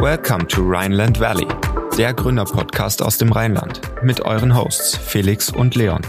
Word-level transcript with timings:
Welcome 0.00 0.48
to 0.48 0.62
Rhineland 0.62 1.20
Valley, 1.20 1.46
der 1.96 2.14
Gründerpodcast 2.14 3.02
aus 3.02 3.18
dem 3.18 3.30
Rheinland 3.30 3.80
mit 4.02 4.20
euren 4.20 4.56
Hosts 4.56 4.96
Felix 4.96 5.50
und 5.50 5.74
Leon. 5.74 6.02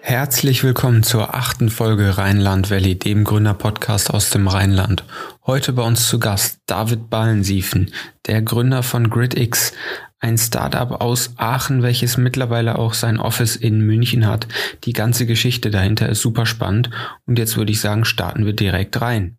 Herzlich 0.00 0.64
willkommen 0.64 1.02
zur 1.02 1.34
achten 1.34 1.68
Folge 1.68 2.18
Rheinland 2.18 2.70
Valley, 2.70 2.98
dem 2.98 3.24
Gründerpodcast 3.24 4.12
aus 4.12 4.30
dem 4.30 4.48
Rheinland. 4.48 5.04
Heute 5.46 5.72
bei 5.72 5.82
uns 5.82 6.08
zu 6.08 6.18
Gast 6.18 6.59
David 6.70 7.10
Ballensiefen, 7.10 7.90
der 8.26 8.42
Gründer 8.42 8.84
von 8.84 9.10
GridX, 9.10 9.72
ein 10.20 10.38
Startup 10.38 11.00
aus 11.00 11.34
Aachen, 11.36 11.82
welches 11.82 12.16
mittlerweile 12.16 12.78
auch 12.78 12.94
sein 12.94 13.18
Office 13.18 13.56
in 13.56 13.80
München 13.80 14.28
hat. 14.28 14.46
Die 14.84 14.92
ganze 14.92 15.26
Geschichte 15.26 15.72
dahinter 15.72 16.08
ist 16.08 16.20
super 16.20 16.46
spannend 16.46 16.90
und 17.26 17.40
jetzt 17.40 17.56
würde 17.56 17.72
ich 17.72 17.80
sagen, 17.80 18.04
starten 18.04 18.46
wir 18.46 18.52
direkt 18.52 19.00
rein. 19.00 19.36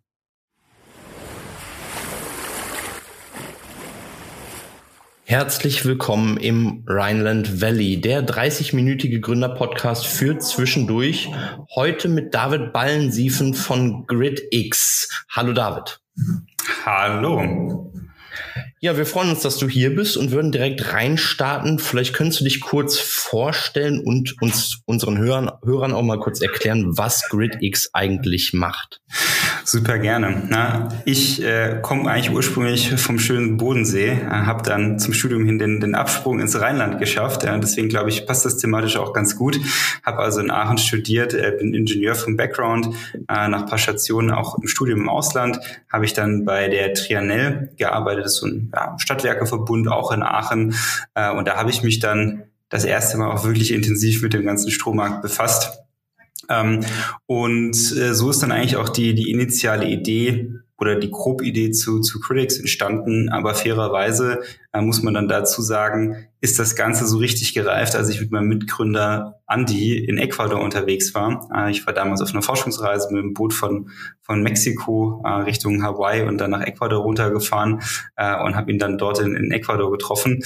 Herzlich 5.24 5.86
willkommen 5.86 6.36
im 6.36 6.84
Rhineland 6.86 7.62
Valley, 7.62 7.98
der 7.98 8.26
30-minütige 8.26 9.20
Gründerpodcast 9.20 10.06
für 10.06 10.36
zwischendurch. 10.38 11.30
Heute 11.74 12.08
mit 12.08 12.34
David 12.34 12.74
Ballensiefen 12.74 13.54
von 13.54 14.04
GridX. 14.06 15.08
Hallo 15.30 15.54
David. 15.54 16.02
Hallo. 16.84 17.92
Ja, 18.80 18.96
wir 18.96 19.06
freuen 19.06 19.30
uns, 19.30 19.42
dass 19.42 19.58
du 19.58 19.68
hier 19.68 19.94
bist 19.94 20.16
und 20.16 20.32
würden 20.32 20.50
direkt 20.50 20.92
reinstarten. 20.92 21.78
Vielleicht 21.78 22.14
könntest 22.14 22.40
du 22.40 22.44
dich 22.44 22.60
kurz 22.60 22.98
vorstellen 22.98 24.00
und 24.00 24.34
uns 24.42 24.82
unseren 24.86 25.18
Hörern, 25.18 25.52
Hörern 25.64 25.92
auch 25.92 26.02
mal 26.02 26.18
kurz 26.18 26.40
erklären, 26.40 26.96
was 26.98 27.28
GridX 27.28 27.90
eigentlich 27.92 28.52
macht. 28.52 29.00
Super 29.64 29.98
gerne. 29.98 30.42
Na, 30.48 30.88
ich 31.04 31.42
äh, 31.42 31.78
komme 31.82 32.10
eigentlich 32.10 32.34
ursprünglich 32.34 32.94
vom 33.00 33.18
schönen 33.18 33.56
Bodensee, 33.56 34.08
äh, 34.08 34.26
habe 34.26 34.62
dann 34.62 34.98
zum 34.98 35.14
Studium 35.14 35.44
hin 35.44 35.58
den, 35.58 35.80
den 35.80 35.94
Absprung 35.94 36.40
ins 36.40 36.60
Rheinland 36.60 36.98
geschafft. 36.98 37.44
Ja, 37.44 37.56
deswegen 37.58 37.88
glaube 37.88 38.10
ich, 38.10 38.26
passt 38.26 38.44
das 38.44 38.58
thematisch 38.58 38.96
auch 38.96 39.12
ganz 39.12 39.36
gut. 39.36 39.60
Habe 40.02 40.18
also 40.18 40.40
in 40.40 40.50
Aachen 40.50 40.78
studiert, 40.78 41.34
äh, 41.34 41.54
bin 41.58 41.74
Ingenieur 41.74 42.14
vom 42.14 42.36
Background. 42.36 42.94
Äh, 43.28 43.48
nach 43.48 43.66
paar 43.66 43.78
Stationen 43.78 44.30
auch 44.30 44.58
im 44.58 44.66
Studium 44.66 45.02
im 45.02 45.08
Ausland 45.08 45.60
habe 45.90 46.04
ich 46.04 46.12
dann 46.12 46.44
bei 46.44 46.68
der 46.68 46.94
Trianel 46.94 47.70
gearbeitet, 47.76 48.24
das 48.24 48.34
ist 48.34 48.40
so 48.40 48.46
ein 48.46 48.72
ja, 48.74 48.96
Stadtwerkeverbund 48.98 49.88
auch 49.88 50.12
in 50.12 50.22
Aachen. 50.22 50.74
Äh, 51.14 51.30
und 51.30 51.46
da 51.46 51.56
habe 51.56 51.70
ich 51.70 51.82
mich 51.82 52.00
dann 52.00 52.44
das 52.68 52.84
erste 52.84 53.18
Mal 53.18 53.30
auch 53.30 53.44
wirklich 53.44 53.72
intensiv 53.72 54.22
mit 54.22 54.32
dem 54.32 54.44
ganzen 54.44 54.70
Strommarkt 54.70 55.22
befasst. 55.22 55.81
Ähm, 56.48 56.80
und 57.26 57.76
äh, 57.76 58.14
so 58.14 58.30
ist 58.30 58.42
dann 58.42 58.52
eigentlich 58.52 58.76
auch 58.76 58.88
die, 58.88 59.14
die 59.14 59.30
initiale 59.30 59.86
Idee 59.86 60.62
oder 60.82 60.96
die 60.96 61.12
Grobidee 61.12 61.70
zu, 61.70 62.00
zu 62.00 62.18
Critics 62.18 62.58
entstanden. 62.58 63.28
Aber 63.28 63.54
fairerweise 63.54 64.40
äh, 64.72 64.80
muss 64.80 65.02
man 65.02 65.14
dann 65.14 65.28
dazu 65.28 65.62
sagen, 65.62 66.26
ist 66.40 66.58
das 66.58 66.74
Ganze 66.74 67.06
so 67.06 67.18
richtig 67.18 67.54
gereift, 67.54 67.94
als 67.94 68.08
ich 68.08 68.20
mit 68.20 68.32
meinem 68.32 68.48
Mitgründer 68.48 69.40
Andy 69.48 69.96
in 70.04 70.18
Ecuador 70.18 70.60
unterwegs 70.60 71.14
war. 71.14 71.48
Äh, 71.54 71.70
ich 71.70 71.86
war 71.86 71.94
damals 71.94 72.20
auf 72.20 72.32
einer 72.32 72.42
Forschungsreise 72.42 73.12
mit 73.12 73.22
dem 73.22 73.32
Boot 73.32 73.54
von, 73.54 73.90
von 74.22 74.42
Mexiko 74.42 75.22
äh, 75.24 75.28
Richtung 75.42 75.84
Hawaii 75.84 76.22
und 76.22 76.38
dann 76.38 76.50
nach 76.50 76.62
Ecuador 76.62 77.02
runtergefahren 77.02 77.80
äh, 78.16 78.42
und 78.42 78.56
habe 78.56 78.72
ihn 78.72 78.78
dann 78.78 78.98
dort 78.98 79.20
in, 79.20 79.36
in 79.36 79.52
Ecuador 79.52 79.92
getroffen. 79.92 80.42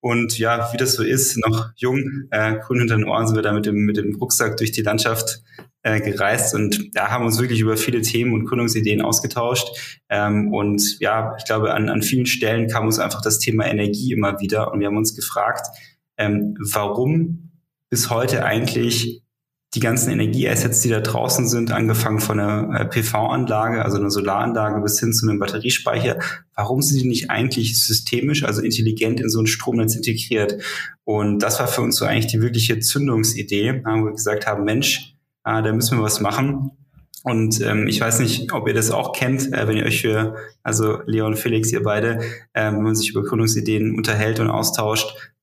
Und 0.00 0.38
ja, 0.38 0.72
wie 0.72 0.76
das 0.76 0.94
so 0.94 1.02
ist, 1.02 1.36
noch 1.38 1.70
jung, 1.76 2.28
äh, 2.30 2.56
grün 2.58 2.80
hinter 2.80 2.96
den 2.96 3.04
Ohren 3.04 3.26
sind 3.26 3.36
wir 3.36 3.42
da 3.42 3.52
mit 3.52 3.66
dem, 3.66 3.84
mit 3.84 3.96
dem 3.96 4.14
Rucksack 4.16 4.56
durch 4.56 4.72
die 4.72 4.82
Landschaft 4.82 5.42
äh, 5.82 6.00
gereist 6.00 6.54
und 6.54 6.90
da 6.94 7.10
haben 7.10 7.24
uns 7.24 7.38
wirklich 7.40 7.60
über 7.60 7.76
viele 7.76 8.02
Themen 8.02 8.34
und 8.34 8.46
Gründungsideen 8.46 9.02
ausgetauscht. 9.02 10.00
Ähm, 10.08 10.52
und 10.52 10.98
ja, 10.98 11.36
ich 11.38 11.44
glaube, 11.44 11.72
an, 11.74 11.88
an 11.88 12.02
vielen 12.02 12.26
Stellen 12.26 12.68
kam 12.68 12.86
uns 12.86 12.98
einfach 12.98 13.22
das 13.22 13.38
Thema 13.38 13.66
Energie 13.66 14.12
immer 14.12 14.40
wieder 14.40 14.72
und 14.72 14.80
wir 14.80 14.88
haben 14.88 14.96
uns 14.96 15.14
gefragt, 15.14 15.66
ähm, 16.16 16.56
warum 16.58 17.52
bis 17.88 18.10
heute 18.10 18.44
eigentlich 18.44 19.22
die 19.76 19.80
ganzen 19.80 20.10
Energieassets, 20.10 20.80
die 20.80 20.88
da 20.88 21.00
draußen 21.00 21.46
sind, 21.46 21.70
angefangen 21.70 22.18
von 22.18 22.40
einer 22.40 22.80
äh, 22.80 22.86
PV-Anlage, 22.86 23.84
also 23.84 23.98
einer 23.98 24.10
Solaranlage 24.10 24.80
bis 24.80 24.98
hin 24.98 25.12
zu 25.12 25.28
einem 25.28 25.38
Batteriespeicher, 25.38 26.18
warum 26.54 26.80
sind 26.80 27.02
die 27.02 27.08
nicht 27.08 27.30
eigentlich 27.30 27.84
systemisch, 27.84 28.42
also 28.42 28.62
intelligent 28.62 29.20
in 29.20 29.28
so 29.28 29.38
ein 29.38 29.46
Stromnetz 29.46 29.94
integriert? 29.94 30.56
Und 31.04 31.40
das 31.40 31.60
war 31.60 31.68
für 31.68 31.82
uns 31.82 31.96
so 31.96 32.06
eigentlich 32.06 32.26
die 32.26 32.40
wirkliche 32.40 32.78
Zündungsidee, 32.78 33.82
wo 33.84 34.06
wir 34.06 34.12
gesagt 34.12 34.46
haben, 34.46 34.64
Mensch, 34.64 35.14
äh, 35.44 35.62
da 35.62 35.72
müssen 35.72 35.98
wir 35.98 36.02
was 36.02 36.20
machen. 36.20 36.70
Und 37.22 37.60
ähm, 37.60 37.86
ich 37.86 38.00
weiß 38.00 38.20
nicht, 38.20 38.52
ob 38.52 38.68
ihr 38.68 38.74
das 38.74 38.90
auch 38.90 39.12
kennt, 39.12 39.52
äh, 39.52 39.68
wenn 39.68 39.76
ihr 39.76 39.84
euch 39.84 40.00
für, 40.00 40.36
also 40.62 41.00
Leon 41.06 41.36
Felix, 41.36 41.70
ihr 41.70 41.82
beide, 41.82 42.20
äh, 42.54 42.72
wenn 42.72 42.82
man 42.82 42.94
sich 42.94 43.10
über 43.10 43.22
Gründungsideen 43.22 43.94
unterhält 43.94 44.40
und 44.40 44.48
austauscht, 44.48 45.34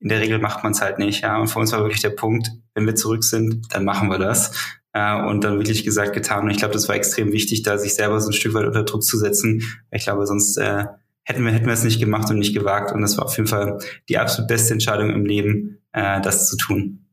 in 0.00 0.08
der 0.08 0.20
Regel 0.20 0.38
macht 0.38 0.64
man 0.64 0.72
es 0.72 0.80
halt 0.80 0.98
nicht. 0.98 1.22
Ja. 1.22 1.38
Und 1.38 1.48
für 1.48 1.58
uns 1.58 1.72
war 1.72 1.80
wirklich 1.80 2.00
der 2.00 2.10
Punkt, 2.10 2.50
wenn 2.74 2.86
wir 2.86 2.94
zurück 2.94 3.22
sind, 3.22 3.72
dann 3.72 3.84
machen 3.84 4.08
wir 4.08 4.18
das. 4.18 4.78
Äh, 4.92 5.22
und 5.22 5.44
dann 5.44 5.58
wirklich 5.58 5.84
gesagt, 5.84 6.14
getan. 6.14 6.44
Und 6.44 6.50
ich 6.50 6.58
glaube, 6.58 6.74
das 6.74 6.88
war 6.88 6.96
extrem 6.96 7.32
wichtig, 7.32 7.62
da 7.62 7.78
sich 7.78 7.94
selber 7.94 8.20
so 8.20 8.30
ein 8.30 8.32
Stück 8.32 8.54
weit 8.54 8.66
unter 8.66 8.82
Druck 8.82 9.02
zu 9.02 9.18
setzen. 9.18 9.62
Ich 9.90 10.04
glaube, 10.04 10.26
sonst 10.26 10.56
äh, 10.56 10.86
hätten 11.22 11.44
wir 11.44 11.52
hätten 11.52 11.66
wir 11.66 11.74
es 11.74 11.84
nicht 11.84 12.00
gemacht 12.00 12.30
und 12.30 12.38
nicht 12.38 12.54
gewagt. 12.54 12.92
Und 12.92 13.02
das 13.02 13.16
war 13.18 13.26
auf 13.26 13.36
jeden 13.36 13.48
Fall 13.48 13.78
die 14.08 14.18
absolut 14.18 14.48
beste 14.48 14.72
Entscheidung 14.72 15.10
im 15.10 15.26
Leben, 15.26 15.82
äh, 15.92 16.20
das 16.20 16.48
zu 16.48 16.56
tun. 16.56 17.06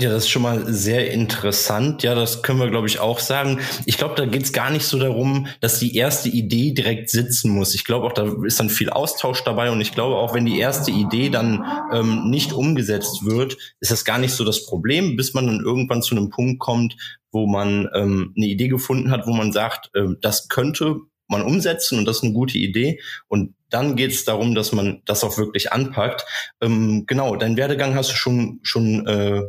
Ja, 0.00 0.08
das 0.08 0.24
ist 0.24 0.30
schon 0.30 0.40
mal 0.40 0.72
sehr 0.72 1.10
interessant. 1.10 2.02
Ja, 2.02 2.14
das 2.14 2.42
können 2.42 2.58
wir, 2.58 2.70
glaube 2.70 2.86
ich, 2.86 3.00
auch 3.00 3.18
sagen. 3.18 3.60
Ich 3.84 3.98
glaube, 3.98 4.14
da 4.14 4.24
geht 4.24 4.44
es 4.44 4.52
gar 4.54 4.70
nicht 4.70 4.86
so 4.86 4.98
darum, 4.98 5.46
dass 5.60 5.78
die 5.78 5.94
erste 5.94 6.30
Idee 6.30 6.72
direkt 6.72 7.10
sitzen 7.10 7.50
muss. 7.50 7.74
Ich 7.74 7.84
glaube 7.84 8.06
auch, 8.06 8.14
da 8.14 8.32
ist 8.46 8.58
dann 8.58 8.70
viel 8.70 8.88
Austausch 8.88 9.44
dabei. 9.44 9.70
Und 9.70 9.82
ich 9.82 9.92
glaube 9.92 10.16
auch, 10.16 10.32
wenn 10.32 10.46
die 10.46 10.58
erste 10.58 10.90
Idee 10.90 11.28
dann 11.28 11.66
ähm, 11.92 12.30
nicht 12.30 12.54
umgesetzt 12.54 13.26
wird, 13.26 13.58
ist 13.80 13.90
das 13.90 14.06
gar 14.06 14.16
nicht 14.16 14.32
so 14.32 14.42
das 14.42 14.64
Problem, 14.64 15.16
bis 15.16 15.34
man 15.34 15.46
dann 15.46 15.60
irgendwann 15.60 16.00
zu 16.00 16.16
einem 16.16 16.30
Punkt 16.30 16.60
kommt, 16.60 16.96
wo 17.30 17.46
man 17.46 17.86
ähm, 17.94 18.32
eine 18.34 18.46
Idee 18.46 18.68
gefunden 18.68 19.10
hat, 19.10 19.26
wo 19.26 19.32
man 19.32 19.52
sagt, 19.52 19.90
äh, 19.94 20.06
das 20.22 20.48
könnte 20.48 20.96
man 21.28 21.42
umsetzen 21.42 21.98
und 21.98 22.06
das 22.06 22.18
ist 22.18 22.24
eine 22.24 22.32
gute 22.32 22.56
Idee. 22.56 23.00
Und 23.28 23.54
dann 23.68 23.96
geht 23.96 24.12
es 24.12 24.24
darum, 24.24 24.54
dass 24.54 24.72
man 24.72 25.02
das 25.04 25.24
auch 25.24 25.36
wirklich 25.36 25.72
anpackt. 25.72 26.24
Ähm, 26.62 27.04
genau, 27.06 27.36
deinen 27.36 27.58
Werdegang 27.58 27.94
hast 27.94 28.10
du 28.10 28.14
schon 28.16 28.60
schon 28.62 29.06
äh, 29.06 29.42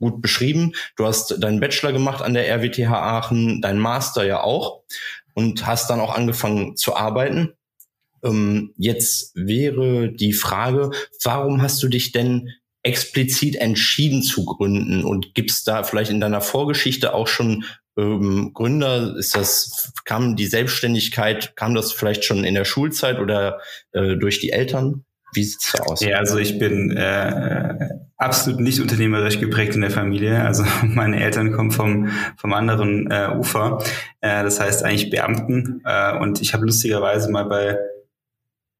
gut 0.00 0.20
beschrieben. 0.20 0.72
Du 0.96 1.06
hast 1.06 1.42
deinen 1.42 1.60
Bachelor 1.60 1.92
gemacht 1.92 2.22
an 2.22 2.34
der 2.34 2.48
RWTH 2.48 2.90
Aachen, 2.90 3.62
deinen 3.62 3.78
Master 3.78 4.24
ja 4.24 4.42
auch 4.42 4.82
und 5.34 5.66
hast 5.66 5.88
dann 5.90 6.00
auch 6.00 6.14
angefangen 6.14 6.76
zu 6.76 6.96
arbeiten. 6.96 7.52
Ähm, 8.24 8.74
jetzt 8.76 9.32
wäre 9.34 10.10
die 10.10 10.32
Frage, 10.32 10.90
warum 11.22 11.62
hast 11.62 11.82
du 11.82 11.88
dich 11.88 12.12
denn 12.12 12.50
explizit 12.82 13.56
entschieden 13.56 14.22
zu 14.22 14.44
gründen 14.44 15.04
und 15.04 15.34
gibt 15.34 15.50
es 15.50 15.64
da 15.64 15.84
vielleicht 15.84 16.10
in 16.10 16.20
deiner 16.20 16.40
Vorgeschichte 16.40 17.14
auch 17.14 17.28
schon 17.28 17.64
ähm, 17.98 18.52
Gründer? 18.54 19.16
Ist 19.16 19.36
das 19.36 19.92
kam 20.04 20.36
die 20.36 20.46
Selbstständigkeit 20.46 21.56
kam 21.56 21.74
das 21.74 21.92
vielleicht 21.92 22.24
schon 22.24 22.44
in 22.44 22.54
der 22.54 22.64
Schulzeit 22.64 23.18
oder 23.18 23.60
äh, 23.92 24.16
durch 24.16 24.40
die 24.40 24.50
Eltern? 24.50 25.04
Wie 25.32 25.44
sieht's 25.44 25.72
da 25.72 25.84
aus? 25.84 26.00
Ja, 26.00 26.18
also 26.18 26.38
ich 26.38 26.58
bin 26.58 26.96
äh, 26.96 27.88
absolut 28.20 28.60
nicht 28.60 28.80
unternehmerisch 28.80 29.40
geprägt 29.40 29.74
in 29.74 29.80
der 29.80 29.90
Familie. 29.90 30.44
Also 30.44 30.64
meine 30.82 31.20
Eltern 31.20 31.52
kommen 31.52 31.70
vom, 31.70 32.10
vom 32.36 32.52
anderen 32.52 33.10
äh, 33.10 33.30
Ufer. 33.34 33.82
Äh, 34.20 34.44
das 34.44 34.60
heißt 34.60 34.84
eigentlich 34.84 35.10
Beamten. 35.10 35.80
Äh, 35.84 36.18
und 36.18 36.40
ich 36.40 36.52
habe 36.52 36.66
lustigerweise 36.66 37.30
mal 37.30 37.44
bei, 37.44 37.78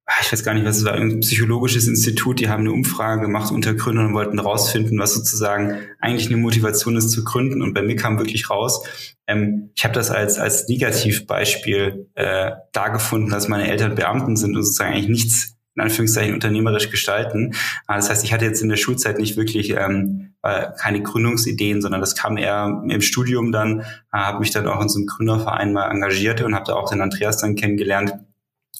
ah, 0.06 0.12
ich 0.20 0.30
weiß 0.30 0.44
gar 0.44 0.52
nicht, 0.52 0.66
was 0.66 0.78
es 0.78 0.84
war, 0.84 0.92
ein 0.92 1.20
psychologisches 1.20 1.88
Institut, 1.88 2.38
die 2.38 2.50
haben 2.50 2.60
eine 2.60 2.72
Umfrage 2.72 3.22
gemacht 3.22 3.50
unter 3.50 3.72
Gründern 3.72 4.08
und 4.08 4.14
wollten 4.14 4.38
rausfinden, 4.38 4.98
was 4.98 5.14
sozusagen 5.14 5.78
eigentlich 6.00 6.28
eine 6.28 6.36
Motivation 6.36 6.96
ist 6.96 7.10
zu 7.10 7.24
gründen. 7.24 7.62
Und 7.62 7.72
bei 7.72 7.82
mir 7.82 7.96
kam 7.96 8.18
wirklich 8.18 8.50
raus, 8.50 8.84
ähm, 9.26 9.70
ich 9.74 9.84
habe 9.84 9.94
das 9.94 10.10
als, 10.10 10.38
als 10.38 10.68
Negativbeispiel 10.68 12.08
äh, 12.14 12.50
da 12.72 12.88
gefunden, 12.88 13.30
dass 13.30 13.48
meine 13.48 13.70
Eltern 13.70 13.94
Beamten 13.94 14.36
sind 14.36 14.54
und 14.54 14.64
sozusagen 14.64 14.92
eigentlich 14.92 15.08
nichts 15.08 15.56
in 15.76 15.82
Anführungszeichen 15.82 16.34
unternehmerisch 16.34 16.90
gestalten. 16.90 17.54
Ah, 17.86 17.96
das 17.96 18.10
heißt, 18.10 18.24
ich 18.24 18.32
hatte 18.32 18.44
jetzt 18.44 18.62
in 18.62 18.68
der 18.68 18.76
Schulzeit 18.76 19.18
nicht 19.18 19.36
wirklich 19.36 19.70
ähm, 19.70 20.34
äh, 20.42 20.66
keine 20.78 21.02
Gründungsideen, 21.02 21.82
sondern 21.82 22.00
das 22.00 22.16
kam 22.16 22.36
eher 22.36 22.82
im 22.88 23.00
Studium 23.00 23.52
dann, 23.52 23.80
äh, 23.80 23.84
habe 24.12 24.40
mich 24.40 24.50
dann 24.50 24.66
auch 24.66 24.80
in 24.80 24.88
so 24.88 24.98
einem 24.98 25.06
Gründerverein 25.06 25.72
mal 25.72 25.90
engagiert 25.90 26.40
und 26.42 26.54
habe 26.54 26.64
da 26.66 26.74
auch 26.74 26.90
den 26.90 27.00
Andreas 27.00 27.38
dann 27.38 27.56
kennengelernt. 27.56 28.14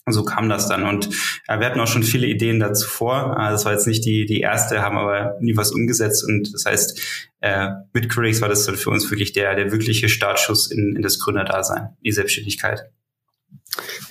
Und 0.06 0.14
so 0.14 0.24
kam 0.24 0.48
das 0.48 0.66
dann. 0.66 0.84
Und 0.84 1.08
äh, 1.46 1.58
wir 1.60 1.66
hatten 1.66 1.78
auch 1.78 1.86
schon 1.86 2.02
viele 2.02 2.26
Ideen 2.26 2.58
dazu 2.58 2.88
vor. 2.88 3.36
Äh, 3.38 3.50
das 3.50 3.64
war 3.64 3.72
jetzt 3.72 3.86
nicht 3.86 4.04
die, 4.04 4.26
die 4.26 4.40
erste, 4.40 4.82
haben 4.82 4.98
aber 4.98 5.36
nie 5.40 5.56
was 5.56 5.72
umgesetzt. 5.72 6.24
Und 6.24 6.52
das 6.52 6.64
heißt, 6.64 7.28
äh, 7.40 7.68
mit 7.92 8.08
Critics 8.08 8.40
war 8.40 8.48
das 8.48 8.64
dann 8.64 8.76
für 8.76 8.90
uns 8.90 9.10
wirklich 9.10 9.32
der, 9.32 9.54
der 9.54 9.70
wirkliche 9.70 10.08
Startschuss 10.08 10.70
in, 10.70 10.96
in 10.96 11.02
das 11.02 11.18
Gründerdasein, 11.18 11.96
die 12.04 12.12
Selbstständigkeit. 12.12 12.90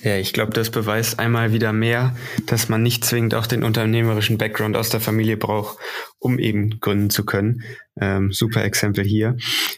Ja, 0.02 0.16
ich 0.16 0.32
glaube, 0.32 0.52
das 0.52 0.70
beweist 0.70 1.18
einmal 1.18 1.52
wieder 1.52 1.72
mehr, 1.72 2.16
dass 2.46 2.68
man 2.68 2.82
nicht 2.82 3.04
zwingend 3.04 3.34
auch 3.34 3.46
den 3.46 3.62
unternehmerischen 3.62 4.38
Background 4.38 4.76
aus 4.76 4.88
der 4.88 5.00
Familie 5.00 5.36
braucht, 5.36 5.78
um 6.18 6.38
eben 6.38 6.80
gründen 6.80 7.10
zu 7.10 7.24
können. 7.24 7.62
Ähm, 8.00 8.32
super 8.32 8.64
Exempel 8.64 9.04
hier. 9.04 9.36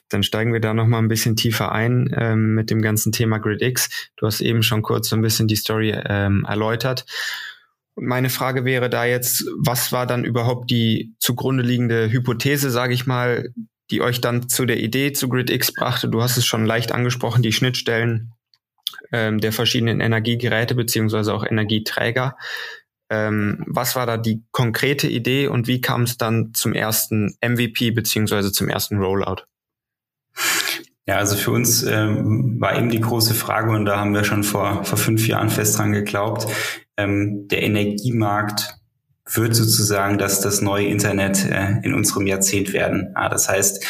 Dann 0.08 0.22
steigen 0.22 0.52
wir 0.52 0.60
da 0.60 0.74
noch 0.74 0.86
mal 0.86 0.98
ein 0.98 1.08
bisschen 1.08 1.34
tiefer 1.34 1.72
ein 1.72 2.14
ähm, 2.16 2.54
mit 2.54 2.70
dem 2.70 2.80
ganzen 2.80 3.10
Thema 3.10 3.38
GridX. 3.38 4.10
Du 4.16 4.26
hast 4.26 4.40
eben 4.40 4.62
schon 4.62 4.82
kurz 4.82 5.08
so 5.08 5.16
ein 5.16 5.22
bisschen 5.22 5.48
die 5.48 5.56
Story 5.56 5.92
ähm, 6.06 6.46
erläutert. 6.48 7.04
Und 7.94 8.06
meine 8.06 8.30
Frage 8.30 8.64
wäre 8.64 8.88
da 8.88 9.04
jetzt, 9.04 9.44
was 9.58 9.90
war 9.90 10.06
dann 10.06 10.24
überhaupt 10.24 10.70
die 10.70 11.14
zugrunde 11.18 11.64
liegende 11.64 12.10
Hypothese, 12.10 12.70
sage 12.70 12.94
ich 12.94 13.06
mal, 13.06 13.50
die 13.90 14.00
euch 14.00 14.20
dann 14.20 14.48
zu 14.48 14.64
der 14.64 14.78
Idee 14.78 15.12
zu 15.12 15.28
GridX 15.28 15.74
brachte? 15.74 16.08
Du 16.08 16.22
hast 16.22 16.36
es 16.36 16.46
schon 16.46 16.64
leicht 16.64 16.92
angesprochen, 16.92 17.42
die 17.42 17.52
Schnittstellen 17.52 18.32
ähm, 19.12 19.40
der 19.40 19.52
verschiedenen 19.52 20.00
Energiegeräte 20.00 20.74
beziehungsweise 20.74 21.34
auch 21.34 21.44
Energieträger. 21.44 22.36
Ähm, 23.10 23.62
was 23.66 23.94
war 23.94 24.06
da 24.06 24.16
die 24.16 24.42
konkrete 24.52 25.06
Idee 25.06 25.46
und 25.46 25.66
wie 25.66 25.80
kam 25.80 26.02
es 26.02 26.16
dann 26.16 26.54
zum 26.54 26.72
ersten 26.72 27.36
MVP 27.42 27.90
beziehungsweise 27.90 28.52
zum 28.52 28.68
ersten 28.68 28.98
Rollout? 28.98 29.42
Ja, 31.06 31.16
also 31.16 31.36
für 31.36 31.50
uns 31.50 31.82
ähm, 31.82 32.56
war 32.60 32.78
eben 32.78 32.88
die 32.88 33.00
große 33.00 33.34
Frage, 33.34 33.70
und 33.72 33.84
da 33.86 33.98
haben 33.98 34.14
wir 34.14 34.24
schon 34.24 34.44
vor, 34.44 34.84
vor 34.84 34.96
fünf 34.96 35.26
Jahren 35.26 35.50
fest 35.50 35.76
dran 35.76 35.92
geglaubt, 35.92 36.46
ähm, 36.96 37.48
der 37.48 37.62
Energiemarkt 37.62 38.76
wird 39.30 39.54
sozusagen 39.54 40.18
das, 40.18 40.40
das 40.40 40.62
neue 40.62 40.86
Internet 40.86 41.44
äh, 41.50 41.80
in 41.82 41.94
unserem 41.94 42.26
Jahrzehnt 42.26 42.72
werden. 42.72 43.10
Ah, 43.14 43.28
das 43.28 43.48
heißt, 43.48 43.84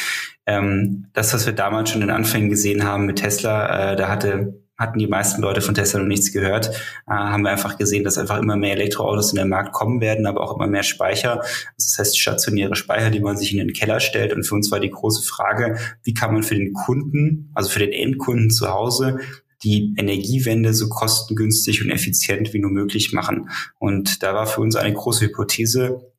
ähm, 0.46 1.06
das, 1.12 1.32
was 1.34 1.46
wir 1.46 1.52
damals 1.52 1.90
schon 1.90 2.02
in 2.02 2.10
Anfängen 2.10 2.48
gesehen 2.48 2.84
haben 2.84 3.06
mit 3.06 3.16
Tesla, 3.18 3.92
äh, 3.92 3.96
da 3.96 4.08
hatte 4.08 4.61
hatten 4.82 4.98
die 4.98 5.06
meisten 5.06 5.40
Leute 5.40 5.62
von 5.62 5.74
Tesla 5.74 6.00
noch 6.00 6.06
nichts 6.06 6.32
gehört, 6.32 6.68
äh, 7.06 7.12
haben 7.12 7.42
wir 7.42 7.50
einfach 7.50 7.78
gesehen, 7.78 8.04
dass 8.04 8.18
einfach 8.18 8.38
immer 8.38 8.56
mehr 8.56 8.72
Elektroautos 8.72 9.32
in 9.32 9.38
den 9.38 9.48
Markt 9.48 9.72
kommen 9.72 10.00
werden, 10.00 10.26
aber 10.26 10.42
auch 10.42 10.56
immer 10.56 10.66
mehr 10.66 10.82
Speicher. 10.82 11.40
Das 11.76 11.96
heißt 11.98 12.18
stationäre 12.18 12.76
Speicher, 12.76 13.10
die 13.10 13.20
man 13.20 13.36
sich 13.36 13.52
in 13.52 13.58
den 13.58 13.72
Keller 13.72 14.00
stellt. 14.00 14.32
Und 14.32 14.44
für 14.44 14.54
uns 14.54 14.70
war 14.70 14.80
die 14.80 14.90
große 14.90 15.22
Frage, 15.22 15.78
wie 16.02 16.12
kann 16.12 16.34
man 16.34 16.42
für 16.42 16.54
den 16.54 16.72
Kunden, 16.74 17.50
also 17.54 17.70
für 17.70 17.78
den 17.78 17.92
Endkunden 17.92 18.50
zu 18.50 18.68
Hause, 18.68 19.18
die 19.62 19.94
Energiewende 19.96 20.74
so 20.74 20.88
kostengünstig 20.88 21.82
und 21.82 21.90
effizient 21.90 22.52
wie 22.52 22.58
nur 22.58 22.70
möglich 22.70 23.12
machen. 23.12 23.48
Und 23.78 24.22
da 24.22 24.34
war 24.34 24.46
für 24.46 24.60
uns 24.60 24.76
eine 24.76 24.92
große 24.92 25.26
Hypothese, 25.26 26.11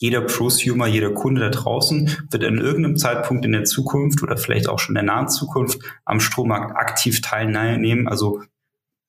jeder 0.00 0.22
Prosumer, 0.22 0.86
jeder 0.86 1.12
Kunde 1.12 1.42
da 1.42 1.50
draußen 1.50 2.26
wird 2.30 2.42
in 2.42 2.58
irgendeinem 2.58 2.96
Zeitpunkt 2.96 3.44
in 3.44 3.52
der 3.52 3.64
Zukunft 3.64 4.22
oder 4.22 4.36
vielleicht 4.38 4.68
auch 4.68 4.78
schon 4.78 4.96
in 4.96 5.06
der 5.06 5.14
nahen 5.14 5.28
Zukunft 5.28 5.78
am 6.06 6.20
Strommarkt 6.20 6.74
aktiv 6.74 7.20
teilnehmen, 7.20 8.08
also 8.08 8.40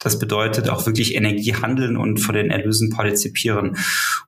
das 0.03 0.17
bedeutet 0.17 0.67
auch 0.67 0.87
wirklich 0.87 1.15
Energie 1.15 1.53
handeln 1.53 1.95
und 1.95 2.17
von 2.17 2.33
den 2.33 2.49
Erlösen 2.49 2.89
partizipieren. 2.89 3.77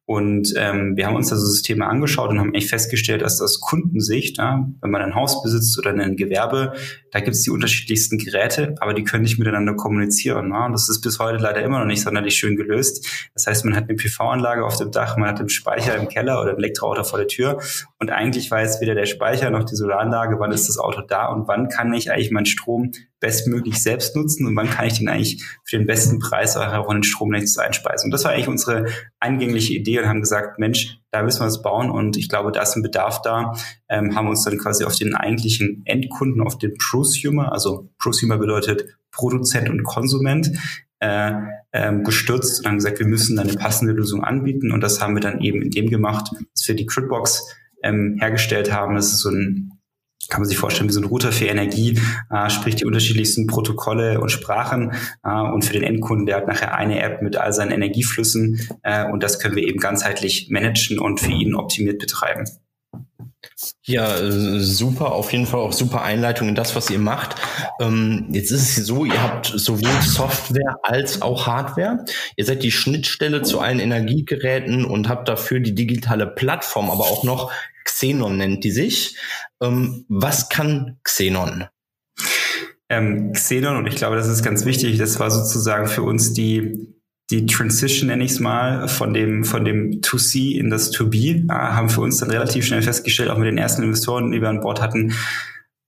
Und 0.05 0.53
ähm, 0.55 0.95
wir 0.95 1.07
haben 1.07 1.15
uns 1.15 1.29
das 1.29 1.61
Thema 1.63 1.87
angeschaut 1.87 2.29
und 2.29 2.39
haben 2.39 2.53
echt 2.53 2.69
festgestellt, 2.69 3.23
dass 3.23 3.39
das 3.39 3.59
Kundensicht, 3.59 4.37
ja, 4.37 4.69
wenn 4.81 4.91
man 4.91 5.01
ein 5.01 5.15
Haus 5.15 5.41
besitzt 5.41 5.77
oder 5.79 5.89
ein 5.89 6.15
Gewerbe, 6.15 6.73
da 7.13 7.19
gibt 7.19 7.35
es 7.35 7.43
die 7.43 7.51
unterschiedlichsten 7.51 8.17
Geräte, 8.17 8.73
aber 8.79 8.93
die 8.95 9.03
können 9.03 9.21
nicht 9.21 9.37
miteinander 9.37 9.75
kommunizieren. 9.75 10.49
Ja. 10.49 10.65
Und 10.65 10.73
das 10.73 10.89
ist 10.89 11.01
bis 11.01 11.19
heute 11.19 11.37
leider 11.37 11.61
immer 11.61 11.77
noch 11.79 11.85
nicht 11.85 12.01
sonderlich 12.01 12.35
schön 12.35 12.55
gelöst. 12.55 13.07
Das 13.35 13.45
heißt, 13.45 13.65
man 13.65 13.75
hat 13.75 13.83
eine 13.83 13.95
PV-Anlage 13.95 14.65
auf 14.65 14.77
dem 14.77 14.91
Dach, 14.91 15.15
man 15.17 15.29
hat 15.29 15.39
einen 15.39 15.49
Speicher 15.49 15.95
im 15.95 16.09
Keller 16.09 16.41
oder 16.41 16.51
ein 16.51 16.57
Elektroauto 16.57 17.03
vor 17.03 17.19
der 17.19 17.27
Tür 17.27 17.61
und 17.99 18.09
eigentlich 18.09 18.49
weiß 18.49 18.81
weder 18.81 18.95
der 18.95 19.05
Speicher 19.05 19.51
noch 19.51 19.63
die 19.63 19.75
Solaranlage, 19.75 20.39
wann 20.39 20.51
ist 20.51 20.67
das 20.67 20.79
Auto 20.79 21.01
da 21.01 21.27
und 21.27 21.47
wann 21.47 21.69
kann 21.69 21.93
ich 21.93 22.11
eigentlich 22.11 22.31
meinen 22.31 22.47
Strom 22.47 22.91
bestmöglich 23.19 23.81
selbst 23.81 24.15
nutzen 24.15 24.47
und 24.47 24.55
wann 24.55 24.69
kann 24.69 24.87
ich 24.87 24.97
den 24.97 25.07
eigentlich 25.07 25.43
für 25.63 25.77
den 25.77 25.85
besten 25.85 26.17
Preis 26.19 26.57
auch 26.57 26.89
in 26.89 26.97
den 26.97 27.03
Stromnetz 27.03 27.57
einspeisen. 27.57 28.07
Und 28.07 28.11
das 28.11 28.25
war 28.25 28.31
eigentlich 28.31 28.47
unsere 28.47 28.87
eingängliche 29.19 29.73
Idee 29.73 29.99
und 29.99 30.09
haben 30.09 30.21
gesagt, 30.21 30.57
Mensch, 30.57 30.97
da 31.13 31.21
müssen 31.21 31.41
wir 31.41 31.47
es 31.47 31.61
bauen 31.61 31.91
und 31.91 32.17
ich 32.17 32.27
glaube, 32.27 32.51
da 32.51 32.63
ist 32.63 32.75
ein 32.75 32.81
Bedarf 32.81 33.21
da, 33.21 33.53
ähm, 33.87 34.15
haben 34.15 34.27
uns 34.27 34.43
dann 34.43 34.57
quasi 34.57 34.83
auf 34.83 34.95
den 34.95 35.13
eigentlichen 35.13 35.83
Endkunden, 35.85 36.41
auf 36.41 36.57
den 36.57 36.73
Prosumer, 36.77 37.51
also 37.51 37.89
Prosumer 37.99 38.39
bedeutet 38.39 38.97
Produzent 39.11 39.69
und 39.69 39.83
Konsument, 39.83 40.49
äh, 40.99 41.33
ähm, 41.71 42.03
gestürzt 42.03 42.59
und 42.59 42.65
haben 42.65 42.77
gesagt, 42.77 42.97
wir 42.97 43.05
müssen 43.05 43.37
eine 43.37 43.53
passende 43.53 43.93
Lösung 43.93 44.23
anbieten 44.23 44.71
und 44.71 44.81
das 44.81 45.01
haben 45.01 45.13
wir 45.13 45.21
dann 45.21 45.39
eben 45.39 45.61
in 45.61 45.69
dem 45.69 45.87
gemacht, 45.87 46.31
dass 46.55 46.67
wir 46.67 46.75
die 46.75 46.87
Critbox 46.87 47.47
ähm, 47.83 48.17
hergestellt 48.19 48.73
haben. 48.73 48.95
Das 48.95 49.13
ist 49.13 49.19
so 49.19 49.29
ein 49.29 49.72
kann 50.29 50.41
man 50.41 50.49
sich 50.49 50.57
vorstellen, 50.57 50.89
wie 50.89 50.93
so 50.93 51.01
ein 51.01 51.05
Router 51.05 51.31
für 51.31 51.45
Energie, 51.45 51.99
äh, 52.29 52.49
sprich 52.49 52.75
die 52.75 52.85
unterschiedlichsten 52.85 53.47
Protokolle 53.47 54.19
und 54.19 54.29
Sprachen 54.29 54.93
äh, 55.23 55.29
und 55.29 55.65
für 55.65 55.73
den 55.73 55.83
Endkunden, 55.83 56.25
der 56.25 56.37
hat 56.37 56.47
nachher 56.47 56.75
eine 56.75 57.01
App 57.01 57.21
mit 57.21 57.37
all 57.37 57.53
seinen 57.53 57.71
Energieflüssen 57.71 58.59
äh, 58.83 59.09
und 59.09 59.23
das 59.23 59.39
können 59.39 59.55
wir 59.55 59.67
eben 59.67 59.79
ganzheitlich 59.79 60.49
managen 60.49 60.99
und 60.99 61.19
für 61.19 61.31
ihn 61.31 61.55
optimiert 61.55 61.99
betreiben. 61.99 62.45
Ja, 63.83 64.17
äh, 64.17 64.59
super, 64.59 65.11
auf 65.11 65.31
jeden 65.33 65.45
Fall 65.45 65.59
auch 65.59 65.73
super 65.73 66.01
Einleitung 66.01 66.47
in 66.49 66.55
das, 66.55 66.75
was 66.75 66.89
ihr 66.89 66.99
macht. 66.99 67.35
Ähm, 67.81 68.27
jetzt 68.31 68.51
ist 68.51 68.77
es 68.77 68.85
so, 68.85 69.05
ihr 69.05 69.21
habt 69.21 69.47
sowohl 69.47 70.01
Software 70.01 70.77
als 70.83 71.21
auch 71.21 71.47
Hardware. 71.47 72.05
Ihr 72.35 72.45
seid 72.45 72.63
die 72.63 72.71
Schnittstelle 72.71 73.41
zu 73.41 73.59
allen 73.59 73.79
Energiegeräten 73.79 74.85
und 74.85 75.09
habt 75.09 75.27
dafür 75.27 75.59
die 75.59 75.75
digitale 75.75 76.27
Plattform, 76.27 76.89
aber 76.89 77.03
auch 77.03 77.23
noch 77.23 77.51
Xenon 77.83 78.37
nennt 78.37 78.63
die 78.63 78.71
sich. 78.71 79.17
Ähm, 79.61 80.05
was 80.07 80.49
kann 80.49 80.99
Xenon? 81.03 81.65
Ähm, 82.89 83.31
Xenon, 83.33 83.77
und 83.77 83.87
ich 83.87 83.95
glaube, 83.95 84.15
das 84.15 84.27
ist 84.27 84.43
ganz 84.43 84.65
wichtig, 84.65 84.97
das 84.97 85.19
war 85.19 85.31
sozusagen 85.31 85.87
für 85.87 86.03
uns 86.03 86.33
die, 86.33 86.95
die 87.31 87.45
Transition, 87.45 88.07
nenne 88.07 88.23
ich 88.23 88.31
es 88.31 88.39
mal, 88.39 88.87
von 88.87 89.13
dem, 89.13 89.43
von 89.43 89.65
dem 89.65 90.01
To 90.01 90.17
C 90.17 90.51
in 90.51 90.69
das 90.69 90.91
To 90.91 91.07
B, 91.09 91.29
äh, 91.29 91.49
haben 91.49 91.89
für 91.89 92.01
uns 92.01 92.17
dann 92.17 92.29
relativ 92.29 92.65
schnell 92.65 92.81
festgestellt, 92.81 93.29
auch 93.29 93.37
mit 93.37 93.47
den 93.47 93.57
ersten 93.57 93.83
Investoren, 93.83 94.31
die 94.31 94.41
wir 94.41 94.49
an 94.49 94.61
Bord 94.61 94.81
hatten, 94.81 95.13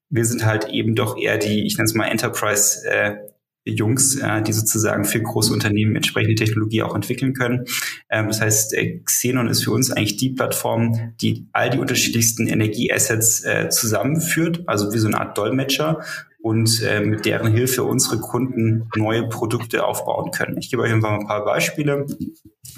wir 0.10 0.26
sind 0.26 0.46
halt 0.46 0.70
eben 0.70 0.96
doch 0.96 1.18
eher 1.18 1.38
die, 1.38 1.66
ich 1.66 1.78
nenne 1.78 1.86
es 1.86 1.94
mal 1.94 2.08
Enterprise 2.08 2.88
äh, 2.88 3.18
Jungs, 3.66 4.16
äh, 4.18 4.42
die 4.44 4.54
sozusagen 4.54 5.06
für 5.06 5.22
große 5.22 5.52
Unternehmen 5.52 5.96
entsprechende 5.96 6.36
Technologie 6.36 6.84
auch 6.84 6.96
entwickeln 6.96 7.34
können. 7.34 7.66
Ähm, 8.10 8.28
das 8.28 8.42
heißt, 8.42 8.74
äh, 8.76 9.00
Xenon 9.00 9.48
ist 9.48 9.64
für 9.64 9.72
uns 9.72 9.92
eigentlich 9.92 10.18
die 10.18 10.30
Plattform, 10.30 11.14
die 11.20 11.48
all 11.52 11.72
die 11.72 11.80
unterschiedlichsten 11.80 12.48
Energieassets 12.48 13.44
äh, 13.44 13.70
zusammenführt, 13.70 14.64
also 14.68 14.94
wie 14.94 15.00
so 15.00 15.08
eine 15.08 15.20
Art 15.20 15.38
Dolmetscher 15.38 16.02
und 16.42 16.80
mit 17.06 17.26
deren 17.26 17.52
Hilfe 17.52 17.84
unsere 17.84 18.20
Kunden 18.20 18.88
neue 18.96 19.28
Produkte 19.28 19.84
aufbauen 19.84 20.30
können. 20.30 20.60
Ich 20.60 20.70
gebe 20.70 20.84
euch 20.84 20.94
einfach 20.94 21.10
mal 21.10 21.22
ein 21.22 21.26
paar 21.26 21.44
Beispiele. 21.44 22.06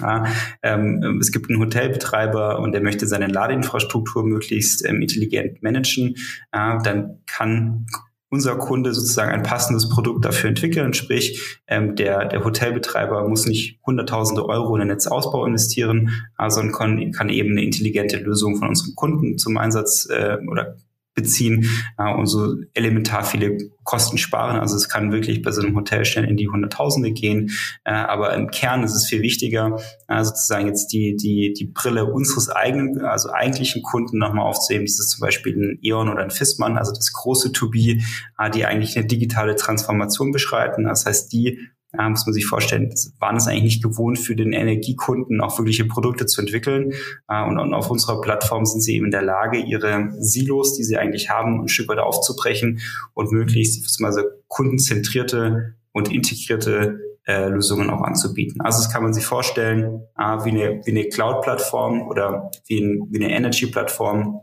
Ja, 0.00 0.24
ähm, 0.62 1.18
es 1.20 1.32
gibt 1.32 1.50
einen 1.50 1.60
Hotelbetreiber 1.60 2.60
und 2.60 2.72
der 2.72 2.80
möchte 2.80 3.06
seine 3.06 3.26
Ladeinfrastruktur 3.26 4.24
möglichst 4.24 4.86
ähm, 4.86 5.02
intelligent 5.02 5.62
managen. 5.62 6.14
Äh, 6.50 6.78
dann 6.82 7.18
kann 7.26 7.86
unser 8.30 8.56
Kunde 8.56 8.92
sozusagen 8.92 9.32
ein 9.32 9.42
passendes 9.42 9.88
Produkt 9.88 10.24
dafür 10.24 10.50
entwickeln. 10.50 10.92
Sprich, 10.92 11.58
ähm, 11.66 11.96
der, 11.96 12.26
der 12.26 12.44
Hotelbetreiber 12.44 13.26
muss 13.28 13.46
nicht 13.46 13.78
hunderttausende 13.86 14.46
Euro 14.46 14.74
in 14.76 14.80
den 14.80 14.88
Netzausbau 14.88 15.46
investieren, 15.46 16.10
sondern 16.48 16.72
kann, 16.72 17.12
kann 17.12 17.28
eben 17.30 17.52
eine 17.52 17.62
intelligente 17.62 18.18
Lösung 18.18 18.56
von 18.56 18.68
unserem 18.68 18.94
Kunden 18.94 19.38
zum 19.38 19.56
Einsatz 19.56 20.08
äh, 20.10 20.38
oder 20.46 20.76
beziehen 21.18 21.68
äh, 21.98 22.12
und 22.14 22.26
so 22.26 22.54
elementar 22.74 23.24
viele 23.24 23.58
Kosten 23.84 24.18
sparen. 24.18 24.60
Also 24.60 24.76
es 24.76 24.88
kann 24.88 25.12
wirklich 25.12 25.42
bei 25.42 25.50
so 25.50 25.62
einem 25.62 25.74
Hotel 25.74 26.04
schnell 26.04 26.26
in 26.26 26.36
die 26.36 26.48
Hunderttausende 26.48 27.10
gehen. 27.12 27.50
Äh, 27.84 27.92
aber 27.92 28.34
im 28.34 28.50
Kern 28.50 28.84
ist 28.84 28.94
es 28.94 29.06
viel 29.06 29.22
wichtiger, 29.22 29.80
äh, 30.08 30.22
sozusagen 30.22 30.66
jetzt 30.66 30.92
die, 30.92 31.16
die, 31.16 31.52
die 31.52 31.66
Brille 31.66 32.04
unseres 32.04 32.50
eigenen, 32.50 33.00
also 33.00 33.30
eigentlichen 33.30 33.82
Kunden 33.82 34.18
nochmal 34.18 34.46
aufzuheben. 34.46 34.86
Das 34.86 34.98
ist 34.98 35.10
zum 35.10 35.20
Beispiel 35.22 35.56
ein 35.56 35.78
E.ON 35.82 36.08
oder 36.08 36.22
ein 36.22 36.30
Fissmann, 36.30 36.76
also 36.76 36.92
das 36.92 37.12
große 37.12 37.52
To-Be, 37.52 38.00
äh, 38.38 38.50
die 38.50 38.66
eigentlich 38.66 38.96
eine 38.96 39.06
digitale 39.06 39.56
Transformation 39.56 40.32
beschreiten. 40.32 40.84
Das 40.84 41.06
heißt, 41.06 41.32
die 41.32 41.58
ja, 41.92 42.08
muss 42.08 42.26
man 42.26 42.34
sich 42.34 42.44
vorstellen, 42.44 42.92
waren 43.18 43.36
es 43.36 43.46
eigentlich 43.46 43.62
nicht 43.62 43.82
gewohnt 43.82 44.18
für 44.18 44.36
den 44.36 44.52
Energiekunden 44.52 45.40
auch 45.40 45.58
wirkliche 45.58 45.86
Produkte 45.86 46.26
zu 46.26 46.42
entwickeln. 46.42 46.92
Äh, 47.28 47.44
und, 47.44 47.58
und, 47.58 47.72
auf 47.72 47.90
unserer 47.90 48.20
Plattform 48.20 48.66
sind 48.66 48.82
sie 48.82 48.96
eben 48.96 49.06
in 49.06 49.10
der 49.10 49.22
Lage, 49.22 49.58
ihre 49.58 50.10
Silos, 50.18 50.74
die 50.74 50.84
sie 50.84 50.98
eigentlich 50.98 51.30
haben, 51.30 51.62
ein 51.62 51.68
Stück 51.68 51.88
weit 51.88 51.98
aufzubrechen 51.98 52.80
und 53.14 53.32
möglichst 53.32 54.00
mal 54.00 54.12
so 54.12 54.20
kundenzentrierte 54.48 55.76
und 55.92 56.12
integrierte 56.12 57.00
äh, 57.26 57.48
Lösungen 57.48 57.88
auch 57.90 58.02
anzubieten. 58.02 58.60
Also 58.60 58.82
das 58.82 58.92
kann 58.92 59.02
man 59.02 59.14
sich 59.14 59.24
vorstellen 59.24 60.02
äh, 60.18 60.44
wie 60.44 60.50
eine, 60.50 60.80
wie 60.84 60.90
eine 60.90 61.08
Cloud-Plattform 61.08 62.02
oder 62.02 62.50
wie, 62.66 62.80
ein, 62.80 63.06
wie 63.10 63.24
eine 63.24 63.34
Energy-Plattform, 63.34 64.40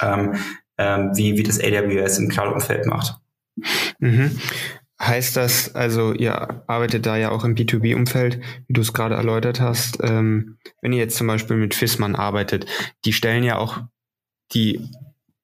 ähm, 0.00 0.34
ähm, 0.78 1.10
wie, 1.14 1.36
wie 1.36 1.42
das 1.44 1.60
AWS 1.60 2.18
im 2.18 2.28
Cloud-Umfeld 2.28 2.86
macht. 2.86 3.16
Mhm. 4.00 4.38
Heißt 5.06 5.36
das, 5.36 5.74
also 5.74 6.14
ihr 6.14 6.62
arbeitet 6.66 7.04
da 7.04 7.16
ja 7.16 7.30
auch 7.30 7.44
im 7.44 7.54
B2B-Umfeld, 7.54 8.40
wie 8.66 8.72
du 8.72 8.80
es 8.80 8.94
gerade 8.94 9.16
erläutert 9.16 9.60
hast. 9.60 9.98
Ähm, 10.02 10.56
wenn 10.80 10.92
ihr 10.92 10.98
jetzt 10.98 11.16
zum 11.16 11.26
Beispiel 11.26 11.56
mit 11.56 11.74
Fissmann 11.74 12.16
arbeitet, 12.16 12.66
die 13.04 13.12
stellen 13.12 13.44
ja 13.44 13.58
auch 13.58 13.82
die 14.52 14.80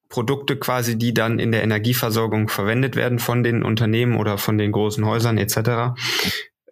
Produkte 0.08 0.56
quasi, 0.56 0.96
die 0.96 1.12
dann 1.12 1.38
in 1.38 1.52
der 1.52 1.62
Energieversorgung 1.62 2.48
verwendet 2.48 2.96
werden 2.96 3.18
von 3.18 3.42
den 3.42 3.62
Unternehmen 3.62 4.16
oder 4.16 4.38
von 4.38 4.56
den 4.56 4.72
großen 4.72 5.04
Häusern 5.04 5.36
etc. 5.36 6.00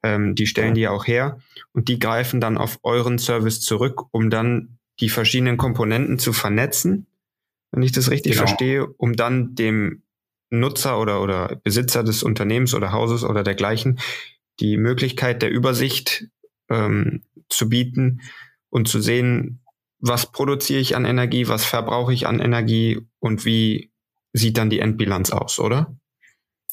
Ähm, 0.02 0.34
die 0.34 0.46
stellen 0.46 0.74
die 0.74 0.88
auch 0.88 1.06
her 1.06 1.38
und 1.72 1.88
die 1.88 1.98
greifen 1.98 2.40
dann 2.40 2.56
auf 2.56 2.78
euren 2.84 3.18
Service 3.18 3.60
zurück, 3.60 4.04
um 4.12 4.30
dann 4.30 4.78
die 5.00 5.10
verschiedenen 5.10 5.58
Komponenten 5.58 6.18
zu 6.18 6.32
vernetzen, 6.32 7.06
wenn 7.70 7.82
ich 7.82 7.92
das 7.92 8.10
richtig 8.10 8.32
genau. 8.32 8.46
verstehe, 8.46 8.86
um 8.86 9.14
dann 9.14 9.54
dem 9.54 10.02
Nutzer 10.50 10.98
oder, 10.98 11.22
oder 11.22 11.60
Besitzer 11.62 12.02
des 12.02 12.22
Unternehmens 12.22 12.74
oder 12.74 12.92
Hauses 12.92 13.24
oder 13.24 13.42
dergleichen 13.42 13.98
die 14.60 14.76
Möglichkeit 14.76 15.42
der 15.42 15.50
Übersicht 15.50 16.26
ähm, 16.68 17.22
zu 17.48 17.68
bieten 17.68 18.20
und 18.70 18.88
zu 18.88 19.00
sehen, 19.00 19.60
was 20.00 20.30
produziere 20.30 20.80
ich 20.80 20.96
an 20.96 21.04
Energie, 21.04 21.48
was 21.48 21.64
verbrauche 21.64 22.12
ich 22.12 22.26
an 22.26 22.40
Energie 22.40 23.00
und 23.18 23.44
wie 23.44 23.90
sieht 24.32 24.58
dann 24.58 24.70
die 24.70 24.80
Endbilanz 24.80 25.30
aus, 25.30 25.58
oder? 25.58 25.96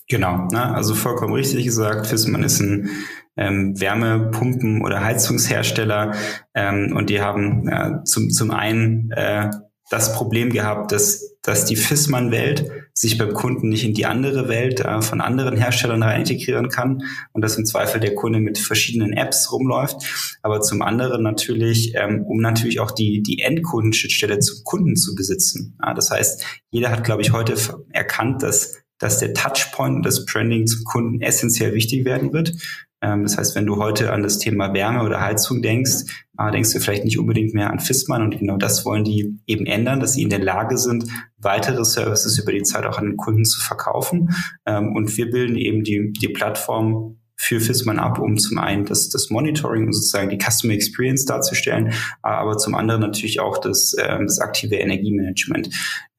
Genau, 0.08 0.48
ne? 0.52 0.74
also 0.74 0.94
vollkommen 0.94 1.34
richtig 1.34 1.66
gesagt. 1.66 2.08
Fissmann 2.08 2.44
ist 2.44 2.60
ein 2.60 2.90
ähm, 3.38 3.74
Wärmepumpen- 3.76 4.84
oder 4.84 5.04
Heizungshersteller 5.04 6.16
ähm, 6.54 6.96
und 6.96 7.10
die 7.10 7.22
haben 7.22 7.68
äh, 7.68 8.04
zum, 8.04 8.30
zum 8.30 8.52
einen 8.52 9.12
äh, 9.12 9.50
das 9.90 10.16
Problem 10.16 10.52
gehabt, 10.52 10.92
dass, 10.92 11.35
dass 11.46 11.66
die 11.66 11.76
Fissmann-Welt 11.76 12.70
sich 12.94 13.18
beim 13.18 13.34
Kunden 13.34 13.70
nicht 13.70 13.84
in 13.84 13.94
die 13.94 14.06
andere 14.06 14.48
Welt 14.48 14.80
äh, 14.80 15.02
von 15.02 15.22
anderen 15.22 15.58
Herstellern 15.58 16.02
rein 16.02 16.22
integrieren 16.22 16.70
kann 16.70 17.04
und 17.34 17.42
dass 17.42 17.58
im 17.58 17.66
Zweifel 17.66 18.00
der 18.00 18.16
Kunde 18.16 18.40
mit 18.40 18.58
verschiedenen 18.58 19.14
Apps 19.14 19.52
rumläuft. 19.52 20.38
Aber 20.42 20.62
zum 20.62 20.82
anderen 20.82 21.24
natürlich, 21.24 21.94
ähm, 21.96 22.24
um 22.26 22.40
natürlich 22.40 22.80
auch 22.80 22.92
die, 22.92 23.22
die 23.22 23.40
Endkundenschnittstelle 23.40 24.40
zum 24.40 24.64
Kunden 24.64 24.96
zu 24.96 25.14
besitzen. 25.14 25.78
Ja, 25.84 25.94
das 25.94 26.10
heißt, 26.10 26.46
jeder 26.72 26.90
hat, 26.90 27.04
glaube 27.04 27.22
ich, 27.22 27.32
heute 27.32 27.56
erkannt, 27.92 28.42
dass 28.44 28.82
dass 28.98 29.20
der 29.20 29.34
Touchpoint 29.34 29.98
und 29.98 30.06
das 30.06 30.26
Branding 30.26 30.68
zum 30.68 30.86
Kunden 30.86 31.22
essentiell 31.22 31.74
wichtig 31.74 32.06
werden 32.06 32.32
wird. 32.32 32.54
Ähm, 33.02 33.24
das 33.24 33.38
heißt, 33.38 33.56
wenn 33.56 33.66
du 33.66 33.78
heute 33.78 34.12
an 34.12 34.24
das 34.24 34.40
Thema 34.40 34.74
Wärme 34.74 35.04
oder 35.04 35.22
Heizung 35.22 35.62
denkst, 35.62 36.06
äh, 36.38 36.52
denkst 36.52 36.74
du 36.74 36.80
vielleicht 36.80 37.04
nicht 37.04 37.20
unbedingt 37.20 37.54
mehr 37.54 37.72
an 37.72 37.80
Fissmann 37.80 38.22
und 38.22 38.40
genau 38.40 38.58
das 38.58 38.86
wollen 38.86 39.04
die 39.04 39.38
eben 39.48 39.66
ändern, 39.66 40.00
dass 40.00 40.14
sie 40.14 40.22
in 40.22 40.30
der 40.30 40.40
Lage 40.40 40.78
sind, 40.78 41.06
weitere 41.46 41.86
Services 41.86 42.38
über 42.38 42.52
die 42.52 42.64
Zeit 42.64 42.86
auch 42.86 42.98
an 42.98 43.06
den 43.06 43.18
Kunden 43.18 43.46
zu 43.46 43.62
verkaufen. 43.62 44.36
Ähm, 44.66 44.94
und 44.96 45.16
wir 45.16 45.30
bilden 45.30 45.56
eben 45.56 45.84
die, 45.84 46.12
die 46.12 46.30
Plattform 46.30 47.20
für 47.38 47.60
Fissmann 47.60 48.00
ab, 48.00 48.20
um 48.20 48.38
zum 48.38 48.58
einen 48.58 48.86
das, 48.86 49.10
das 49.10 49.30
Monitoring 49.30 49.86
und 49.88 49.94
sozusagen 49.94 50.30
die 50.30 50.40
Customer 50.40 50.74
Experience 50.74 51.26
darzustellen, 51.26 51.94
aber 52.22 52.58
zum 52.58 52.76
anderen 52.76 53.02
natürlich 53.02 53.40
auch 53.40 53.58
das, 53.58 53.96
ähm, 54.00 54.26
das 54.26 54.40
aktive 54.40 54.76
Energiemanagement. 54.76 55.70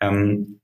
und 0.03 0.61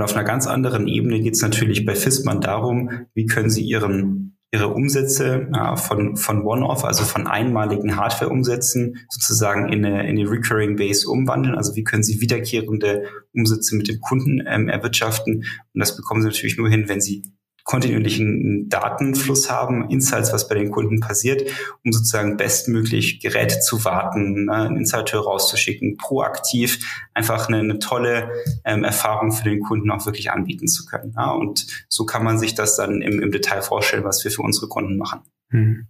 auf 0.00 0.14
einer 0.14 0.24
ganz 0.24 0.46
anderen 0.46 0.88
Ebene 0.88 1.20
geht 1.20 1.34
es 1.34 1.42
natürlich 1.42 1.84
bei 1.84 1.94
Fissmann 1.94 2.40
darum, 2.40 3.06
wie 3.14 3.26
können 3.26 3.50
Sie 3.50 3.62
Ihren 3.62 4.38
ihre 4.52 4.68
Umsätze 4.68 5.48
äh, 5.52 5.76
von, 5.76 6.16
von 6.16 6.42
One-Off, 6.42 6.84
also 6.84 7.04
von 7.04 7.26
einmaligen 7.26 7.96
Hardware-Umsätzen 7.96 8.98
sozusagen 9.08 9.72
in 9.72 9.84
eine, 9.84 10.02
in 10.02 10.18
eine 10.18 10.30
Recurring 10.30 10.76
Base 10.76 11.08
umwandeln. 11.08 11.56
Also 11.56 11.74
wie 11.74 11.84
können 11.84 12.02
sie 12.02 12.20
wiederkehrende 12.20 13.08
Umsätze 13.34 13.74
mit 13.76 13.88
dem 13.88 14.00
Kunden 14.00 14.42
ähm, 14.46 14.68
erwirtschaften? 14.68 15.36
Und 15.36 15.80
das 15.80 15.96
bekommen 15.96 16.20
sie 16.20 16.28
natürlich 16.28 16.58
nur 16.58 16.68
hin, 16.68 16.84
wenn 16.88 17.00
sie 17.00 17.22
kontinuierlichen 17.64 18.68
Datenfluss 18.68 19.50
haben, 19.50 19.88
Insights, 19.90 20.32
was 20.32 20.48
bei 20.48 20.54
den 20.54 20.70
Kunden 20.70 21.00
passiert, 21.00 21.48
um 21.84 21.92
sozusagen 21.92 22.36
bestmöglich 22.36 23.20
Geräte 23.20 23.60
zu 23.60 23.84
warten, 23.84 24.46
ne, 24.46 24.54
einen 24.54 24.76
Installateur 24.78 25.22
rauszuschicken, 25.22 25.96
proaktiv 25.96 27.06
einfach 27.14 27.48
eine, 27.48 27.58
eine 27.58 27.78
tolle 27.78 28.30
ähm, 28.64 28.84
Erfahrung 28.84 29.32
für 29.32 29.44
den 29.44 29.60
Kunden 29.60 29.90
auch 29.90 30.06
wirklich 30.06 30.30
anbieten 30.30 30.68
zu 30.68 30.84
können. 30.86 31.14
Ja, 31.16 31.30
und 31.30 31.66
so 31.88 32.04
kann 32.04 32.24
man 32.24 32.38
sich 32.38 32.54
das 32.54 32.76
dann 32.76 33.02
im, 33.02 33.20
im 33.20 33.30
Detail 33.30 33.62
vorstellen, 33.62 34.04
was 34.04 34.24
wir 34.24 34.30
für 34.30 34.42
unsere 34.42 34.68
Kunden 34.68 34.96
machen. 34.96 35.20
Mhm. 35.50 35.86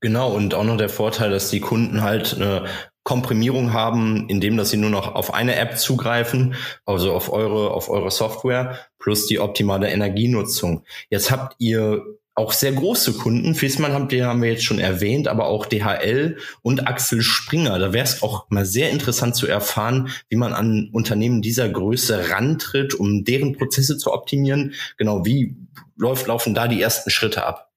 Genau, 0.00 0.34
und 0.34 0.54
auch 0.54 0.64
noch 0.64 0.76
der 0.76 0.88
Vorteil, 0.88 1.30
dass 1.30 1.50
die 1.50 1.60
Kunden 1.60 2.02
halt 2.02 2.34
eine 2.34 2.64
Komprimierung 3.04 3.72
haben, 3.72 4.28
indem 4.28 4.56
dass 4.56 4.70
sie 4.70 4.76
nur 4.76 4.90
noch 4.90 5.14
auf 5.14 5.34
eine 5.34 5.56
App 5.56 5.78
zugreifen, 5.78 6.54
also 6.86 7.12
auf 7.12 7.32
eure, 7.32 7.72
auf 7.72 7.88
eure 7.88 8.10
Software, 8.10 8.78
plus 8.98 9.26
die 9.26 9.40
optimale 9.40 9.90
Energienutzung. 9.90 10.84
Jetzt 11.10 11.30
habt 11.30 11.56
ihr 11.58 12.02
auch 12.34 12.52
sehr 12.52 12.72
große 12.72 13.14
Kunden. 13.14 13.54
Fiesmann 13.54 13.92
haben, 13.92 14.08
die 14.08 14.22
haben 14.22 14.40
wir 14.42 14.50
jetzt 14.50 14.64
schon 14.64 14.78
erwähnt, 14.78 15.28
aber 15.28 15.46
auch 15.46 15.66
DHL 15.66 16.38
und 16.62 16.86
Axel 16.86 17.20
Springer. 17.20 17.78
Da 17.78 17.92
wäre 17.92 18.04
es 18.04 18.22
auch 18.22 18.46
mal 18.48 18.64
sehr 18.64 18.90
interessant 18.90 19.36
zu 19.36 19.46
erfahren, 19.46 20.08
wie 20.28 20.36
man 20.36 20.54
an 20.54 20.88
Unternehmen 20.92 21.42
dieser 21.42 21.68
Größe 21.68 22.30
rantritt, 22.30 22.94
um 22.94 23.24
deren 23.24 23.52
Prozesse 23.52 23.98
zu 23.98 24.12
optimieren. 24.12 24.72
Genau, 24.96 25.26
wie 25.26 25.56
läuft, 25.96 26.26
laufen 26.26 26.54
da 26.54 26.68
die 26.68 26.80
ersten 26.80 27.10
Schritte 27.10 27.44
ab? 27.44 27.70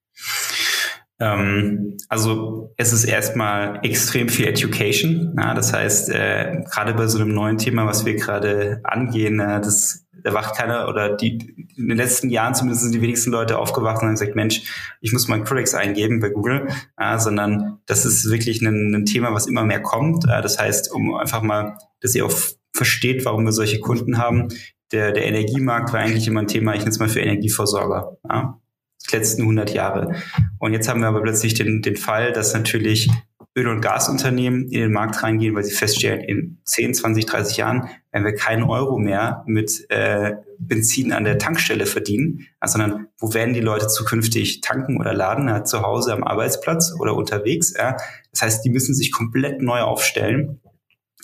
Ähm, 1.19 1.97
also 2.09 2.73
es 2.77 2.91
ist 2.91 3.05
erstmal 3.05 3.79
extrem 3.83 4.29
viel 4.29 4.47
Education. 4.47 5.35
Ja, 5.37 5.53
das 5.53 5.73
heißt, 5.73 6.09
äh, 6.09 6.63
gerade 6.69 6.93
bei 6.93 7.07
so 7.07 7.19
einem 7.19 7.33
neuen 7.33 7.57
Thema, 7.57 7.85
was 7.85 8.05
wir 8.05 8.15
gerade 8.15 8.81
angehen, 8.83 9.39
äh, 9.39 9.61
das 9.61 10.05
da 10.25 10.33
wacht 10.33 10.55
keiner 10.55 10.89
oder 10.89 11.15
die 11.15 11.67
in 11.77 11.87
den 11.87 11.97
letzten 11.97 12.31
Jahren 12.31 12.55
zumindest 12.55 12.81
sind 12.81 12.95
die 12.95 13.01
wenigsten 13.01 13.29
Leute 13.29 13.59
aufgewacht 13.59 13.97
und 13.97 14.07
haben 14.07 14.15
gesagt, 14.15 14.35
Mensch, 14.35 14.63
ich 14.99 15.13
muss 15.13 15.27
mal 15.27 15.43
Critics 15.43 15.75
eingeben 15.75 16.19
bei 16.19 16.29
Google, 16.29 16.67
äh, 16.97 17.19
sondern 17.19 17.79
das 17.85 18.05
ist 18.05 18.29
wirklich 18.31 18.59
ein, 18.61 18.95
ein, 18.95 19.05
Thema, 19.05 19.33
was 19.33 19.45
immer 19.45 19.63
mehr 19.63 19.83
kommt. 19.83 20.25
Äh, 20.25 20.41
das 20.41 20.57
heißt, 20.57 20.91
um 20.91 21.13
einfach 21.13 21.43
mal, 21.43 21.77
dass 22.01 22.15
ihr 22.15 22.25
auch 22.25 22.33
versteht, 22.73 23.23
warum 23.23 23.45
wir 23.45 23.51
solche 23.51 23.79
Kunden 23.79 24.17
haben. 24.17 24.47
Der, 24.91 25.11
der 25.11 25.25
Energiemarkt 25.25 25.93
war 25.93 25.99
eigentlich 25.99 26.27
immer 26.27 26.41
ein 26.41 26.47
Thema, 26.47 26.73
ich 26.73 26.79
nenne 26.79 26.91
es 26.91 26.99
mal 26.99 27.09
für 27.09 27.19
Energieversorger. 27.19 28.17
Ja? 28.27 28.59
Die 29.07 29.15
letzten 29.15 29.43
100 29.43 29.73
Jahre. 29.73 30.15
Und 30.59 30.73
jetzt 30.73 30.87
haben 30.87 31.01
wir 31.01 31.07
aber 31.07 31.21
plötzlich 31.21 31.53
den, 31.53 31.81
den 31.81 31.95
Fall, 31.95 32.31
dass 32.31 32.53
natürlich 32.53 33.09
Öl- 33.57 33.69
und 33.69 33.81
Gasunternehmen 33.81 34.65
in 34.65 34.81
den 34.81 34.91
Markt 34.91 35.23
reingehen, 35.23 35.55
weil 35.55 35.63
sie 35.63 35.73
feststellen, 35.73 36.21
in 36.21 36.57
10, 36.65 36.93
20, 36.93 37.25
30 37.25 37.57
Jahren 37.57 37.89
werden 38.11 38.25
wir 38.25 38.35
keinen 38.35 38.63
Euro 38.63 38.97
mehr 38.97 39.43
mit 39.45 39.85
äh, 39.89 40.33
Benzin 40.59 41.13
an 41.13 41.23
der 41.23 41.37
Tankstelle 41.37 41.85
verdienen, 41.85 42.47
sondern 42.65 43.07
wo 43.17 43.33
werden 43.33 43.53
die 43.53 43.61
Leute 43.61 43.87
zukünftig 43.87 44.59
tanken 44.59 44.99
oder 44.99 45.13
laden? 45.13 45.47
Ja, 45.47 45.63
zu 45.63 45.81
Hause 45.83 46.13
am 46.13 46.23
Arbeitsplatz 46.23 46.93
oder 46.99 47.15
unterwegs. 47.15 47.73
Ja. 47.77 47.95
Das 48.31 48.41
heißt, 48.41 48.65
die 48.65 48.69
müssen 48.69 48.93
sich 48.93 49.11
komplett 49.13 49.61
neu 49.61 49.79
aufstellen. 49.79 50.59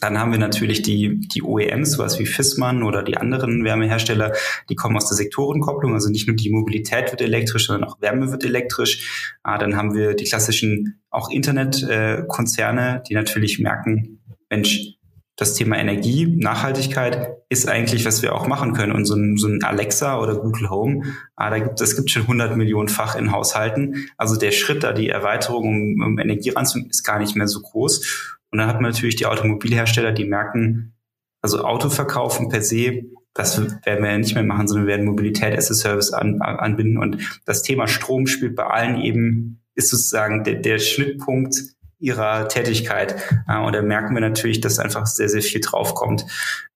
Dann 0.01 0.20
haben 0.20 0.31
wir 0.31 0.39
natürlich 0.39 0.81
die, 0.81 1.20
die 1.20 1.43
OEMs, 1.43 1.91
sowas 1.93 2.20
wie 2.20 2.25
Fissmann 2.25 2.84
oder 2.84 3.03
die 3.03 3.17
anderen 3.17 3.63
Wärmehersteller, 3.63 4.34
die 4.67 4.75
kommen 4.75 4.98
aus 4.98 5.08
der 5.08 5.15
Sektorenkopplung. 5.15 5.93
Also 5.93 6.10
nicht 6.10 6.27
nur 6.27 6.36
die 6.36 6.50
Mobilität 6.50 7.12
wird 7.12 7.22
elektrisch, 7.22 7.67
sondern 7.67 7.88
auch 7.88 8.01
Wärme 8.01 8.31
wird 8.31 8.43
elektrisch. 8.43 9.38
Ah, 9.43 9.60
dann 9.60 9.77
haben 9.77 9.93
wir 9.93 10.15
die 10.15 10.25
klassischen 10.25 11.01
auch 11.12 11.29
Internetkonzerne, 11.29 13.03
die 13.08 13.13
natürlich 13.13 13.60
merken, 13.60 14.20
Mensch, 14.50 14.98
das 15.38 15.53
Thema 15.53 15.77
Energie, 15.77 16.27
Nachhaltigkeit 16.27 17.38
ist 17.50 17.67
eigentlich, 17.67 18.05
was 18.05 18.22
wir 18.22 18.36
auch 18.36 18.48
machen 18.48 18.74
können. 18.74 18.91
Und 18.91 19.05
so 19.05 19.15
ein, 19.15 19.38
so 19.38 19.48
ein 19.48 19.63
Alexa 19.63 20.20
oder 20.20 20.36
Google 20.36 20.70
Home, 20.70 21.03
ah, 21.36 21.50
da 21.50 21.60
gibt, 21.60 21.79
das 21.79 21.96
gibt 21.96 22.12
schon 22.12 22.24
100 22.24 22.58
Millionenfach 22.58 23.15
in 23.15 23.31
Haushalten. 23.31 24.08
Also 24.17 24.36
der 24.36 24.51
Schritt 24.51 24.84
da, 24.84 24.93
die 24.93 25.10
Erweiterung 25.10 25.67
um, 25.67 26.05
um 26.05 26.20
Energie 26.20 26.50
ranzunehmen, 26.50 26.89
ist 26.89 27.03
gar 27.03 27.20
nicht 27.20 27.36
mehr 27.36 27.48
so 27.48 27.62
groß. 27.62 28.39
Und 28.51 28.60
dann 28.60 28.67
hat 28.67 28.81
man 28.81 28.91
natürlich 28.91 29.15
die 29.15 29.25
Automobilhersteller, 29.25 30.12
die 30.12 30.25
merken, 30.25 30.93
also 31.41 31.63
Autoverkaufen 31.63 32.50
per 32.50 32.62
se, 32.62 33.03
das 33.34 33.60
werden 33.60 34.03
wir 34.03 34.12
ja 34.12 34.17
nicht 34.17 34.36
mehr 34.36 34.43
machen, 34.43 34.67
sondern 34.67 34.88
wir 34.88 34.91
werden 34.91 35.05
Mobilität 35.05 35.58
as 35.58 35.72
a 35.72 35.74
Service 35.74 36.12
an, 36.12 36.41
anbinden. 36.41 36.98
Und 36.98 37.41
das 37.46 37.63
Thema 37.63 37.88
Strom 37.88 38.27
spielt 38.27 38.55
bei 38.55 38.65
allen 38.65 39.01
eben, 39.01 39.62
ist 39.74 39.89
sozusagen 39.89 40.43
der, 40.43 40.55
der 40.55 40.79
Schnittpunkt 40.79 41.55
ihrer 41.98 42.48
Tätigkeit. 42.50 43.15
Und 43.48 43.74
da 43.74 43.81
merken 43.81 44.13
wir 44.13 44.22
natürlich, 44.22 44.60
dass 44.60 44.79
einfach 44.79 45.05
sehr, 45.05 45.29
sehr 45.29 45.41
viel 45.41 45.62
draufkommt. 45.62 46.25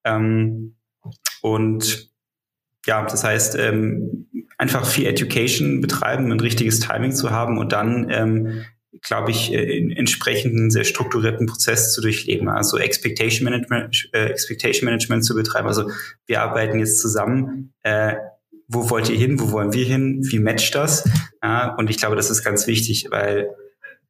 Ähm, 0.04 0.76
und 1.42 2.10
ja, 2.86 3.02
das 3.02 3.24
heißt, 3.24 3.56
ähm, 3.56 4.28
einfach 4.56 4.86
viel 4.86 5.06
Education 5.06 5.80
betreiben, 5.80 6.32
ein 6.32 6.40
richtiges 6.40 6.80
Timing 6.80 7.12
zu 7.12 7.30
haben 7.30 7.58
und 7.58 7.72
dann 7.72 8.08
ähm, 8.10 8.64
glaube 9.02 9.30
ich, 9.30 9.52
äh, 9.52 9.78
in 9.78 9.90
entsprechenden 9.90 10.70
sehr 10.70 10.84
strukturierten 10.84 11.46
Prozess 11.46 11.92
zu 11.92 12.00
durchleben. 12.00 12.48
Also 12.48 12.78
Expectation 12.78 13.44
Management, 13.44 14.08
äh, 14.12 14.26
Expectation 14.26 14.86
Management 14.86 15.24
zu 15.24 15.34
betreiben. 15.34 15.68
Also 15.68 15.90
wir 16.26 16.42
arbeiten 16.42 16.78
jetzt 16.78 17.00
zusammen. 17.00 17.72
Äh, 17.82 18.14
wo 18.68 18.90
wollt 18.90 19.08
ihr 19.08 19.16
hin? 19.16 19.38
Wo 19.38 19.52
wollen 19.52 19.72
wir 19.72 19.84
hin? 19.84 20.20
Wie 20.22 20.38
matcht 20.38 20.74
das? 20.74 21.08
Ja, 21.42 21.74
und 21.76 21.90
ich 21.90 21.98
glaube, 21.98 22.16
das 22.16 22.30
ist 22.30 22.42
ganz 22.42 22.66
wichtig, 22.66 23.06
weil 23.10 23.50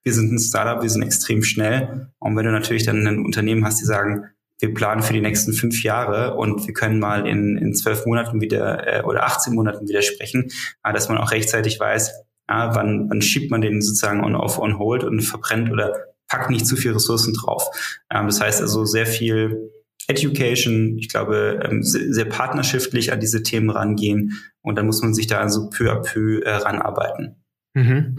wir 0.03 0.13
sind 0.13 0.33
ein 0.33 0.39
Startup, 0.39 0.83
wir 0.83 0.89
sind 0.89 1.03
extrem 1.03 1.43
schnell. 1.43 2.09
Und 2.19 2.37
wenn 2.37 2.47
du 2.47 2.53
natürlich 2.53 2.85
dann 2.85 3.07
ein 3.07 3.25
Unternehmen 3.25 3.65
hast, 3.65 3.81
die 3.81 3.85
sagen, 3.85 4.27
wir 4.59 4.73
planen 4.73 5.03
für 5.03 5.13
die 5.13 5.21
nächsten 5.21 5.53
fünf 5.53 5.83
Jahre 5.83 6.35
und 6.35 6.67
wir 6.67 6.73
können 6.73 6.99
mal 6.99 7.27
in, 7.27 7.59
in 7.59 7.75
zwölf 7.75 8.07
Monaten 8.07 8.41
wieder 8.41 9.01
äh, 9.01 9.03
oder 9.03 9.25
18 9.25 9.55
Monaten 9.55 9.89
wieder 9.89 10.03
sprechen, 10.03 10.51
dass 10.83 11.09
man 11.09 11.19
auch 11.19 11.31
rechtzeitig 11.31 11.79
weiß, 11.79 12.13
ja, 12.49 12.75
wann, 12.75 13.09
wann 13.11 13.23
schiebt 13.23 13.51
man 13.51 13.61
den 13.61 13.83
sozusagen 13.83 14.25
on 14.25 14.37
off 14.37 14.59
on 14.59 14.79
hold 14.79 15.05
und 15.05 15.21
verbrennt 15.23 15.71
oder 15.71 15.95
packt 16.29 16.51
nicht 16.51 16.67
zu 16.67 16.77
viel 16.77 16.93
Ressourcen 16.93 17.35
drauf. 17.35 17.65
Ähm, 18.11 18.27
das 18.27 18.41
heißt 18.41 18.61
also 18.61 18.85
sehr 18.85 19.07
viel 19.07 19.71
Education, 20.09 20.99
ich 20.99 21.09
glaube, 21.09 21.61
ähm, 21.65 21.83
sehr 21.83 22.27
partnerschaftlich 22.27 23.13
an 23.13 23.21
diese 23.21 23.43
Themen 23.43 23.71
rangehen 23.71 24.41
und 24.63 24.77
dann 24.77 24.87
muss 24.87 25.03
man 25.03 25.15
sich 25.15 25.27
da 25.27 25.49
so 25.49 25.69
peu 25.69 25.91
à 25.91 25.97
peu 25.97 26.41
äh, 26.43 26.51
ranarbeiten. 26.51 27.37
Mhm. 27.75 28.17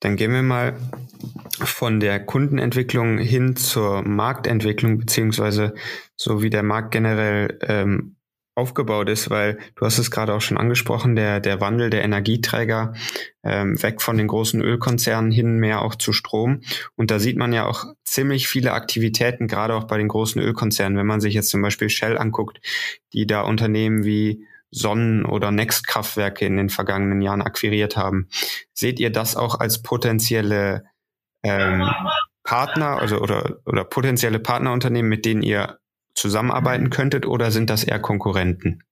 Dann 0.00 0.16
gehen 0.16 0.32
wir 0.32 0.42
mal 0.42 0.74
von 1.60 2.00
der 2.00 2.20
Kundenentwicklung 2.20 3.18
hin 3.18 3.56
zur 3.56 4.02
Marktentwicklung, 4.02 4.98
beziehungsweise 4.98 5.74
so 6.16 6.42
wie 6.42 6.50
der 6.50 6.62
Markt 6.62 6.90
generell 6.90 7.58
ähm, 7.62 8.16
aufgebaut 8.54 9.08
ist, 9.08 9.30
weil 9.30 9.58
du 9.76 9.86
hast 9.86 9.98
es 9.98 10.10
gerade 10.10 10.34
auch 10.34 10.40
schon 10.40 10.58
angesprochen, 10.58 11.16
der, 11.16 11.40
der 11.40 11.60
Wandel 11.60 11.90
der 11.90 12.02
Energieträger 12.02 12.94
ähm, 13.42 13.82
weg 13.82 14.02
von 14.02 14.18
den 14.18 14.26
großen 14.26 14.60
Ölkonzernen 14.60 15.30
hin 15.30 15.58
mehr 15.58 15.82
auch 15.82 15.94
zu 15.94 16.12
Strom. 16.12 16.60
Und 16.96 17.10
da 17.10 17.18
sieht 17.18 17.36
man 17.36 17.52
ja 17.52 17.66
auch 17.66 17.84
ziemlich 18.04 18.48
viele 18.48 18.72
Aktivitäten, 18.72 19.46
gerade 19.46 19.74
auch 19.74 19.84
bei 19.84 19.98
den 19.98 20.08
großen 20.08 20.40
Ölkonzernen. 20.40 20.98
Wenn 20.98 21.06
man 21.06 21.20
sich 21.20 21.34
jetzt 21.34 21.50
zum 21.50 21.62
Beispiel 21.62 21.88
Shell 21.88 22.18
anguckt, 22.18 22.60
die 23.12 23.26
da 23.26 23.42
Unternehmen 23.42 24.04
wie 24.04 24.44
Sonnen- 24.70 25.24
oder 25.24 25.50
Next-Kraftwerke 25.50 26.46
in 26.46 26.56
den 26.56 26.68
vergangenen 26.68 27.22
Jahren 27.22 27.42
akquiriert 27.42 27.96
haben. 27.96 28.28
Seht 28.72 29.00
ihr 29.00 29.10
das 29.10 29.36
auch 29.36 29.58
als 29.58 29.82
potenzielle 29.82 30.84
ähm, 31.42 31.88
Partner 32.44 32.98
also, 32.98 33.18
oder, 33.18 33.58
oder 33.66 33.84
potenzielle 33.84 34.38
Partnerunternehmen, 34.38 35.08
mit 35.08 35.24
denen 35.24 35.42
ihr 35.42 35.79
zusammenarbeiten 36.20 36.90
könntet 36.90 37.26
oder 37.26 37.50
sind 37.50 37.70
das 37.70 37.84
eher 37.84 37.98
Konkurrenten? 37.98 38.82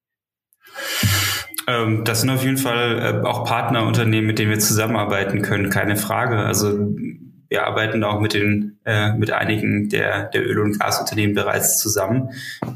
Ähm, 1.67 2.05
das 2.05 2.23
sind 2.23 2.31
auf 2.31 2.43
jeden 2.43 2.57
Fall 2.57 3.23
äh, 3.23 3.27
auch 3.27 3.45
Partnerunternehmen, 3.45 4.27
mit 4.27 4.39
denen 4.39 4.51
wir 4.51 4.59
zusammenarbeiten 4.59 5.43
können, 5.43 5.71
keine 5.71 5.97
Frage. 5.97 6.39
Also 6.39 6.79
wir 7.49 7.67
arbeiten 7.67 8.03
auch 8.05 8.21
mit 8.21 8.35
den 8.35 8.79
äh, 8.85 9.13
mit 9.13 9.31
einigen 9.31 9.89
der 9.89 10.25
der 10.31 10.47
Öl- 10.47 10.61
und 10.61 10.79
Gasunternehmen 10.79 11.35
bereits 11.35 11.79
zusammen. 11.79 12.31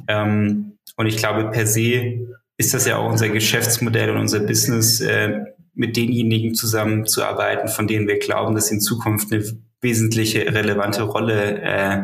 Ähm, 0.08 0.78
und 0.96 1.06
ich 1.06 1.16
glaube 1.16 1.50
per 1.50 1.66
se 1.66 2.26
ist 2.58 2.74
das 2.74 2.86
ja 2.86 2.96
auch 2.98 3.10
unser 3.10 3.28
Geschäftsmodell 3.28 4.10
und 4.10 4.18
unser 4.18 4.40
Business, 4.40 5.00
äh, 5.00 5.40
mit 5.74 5.96
denjenigen 5.96 6.54
zusammenzuarbeiten, 6.54 7.68
von 7.68 7.86
denen 7.86 8.06
wir 8.06 8.18
glauben, 8.18 8.54
dass 8.54 8.66
sie 8.66 8.74
in 8.74 8.80
Zukunft 8.80 9.32
eine 9.32 9.42
wesentliche 9.80 10.54
relevante 10.54 11.02
Rolle 11.02 11.60
äh, 11.62 12.02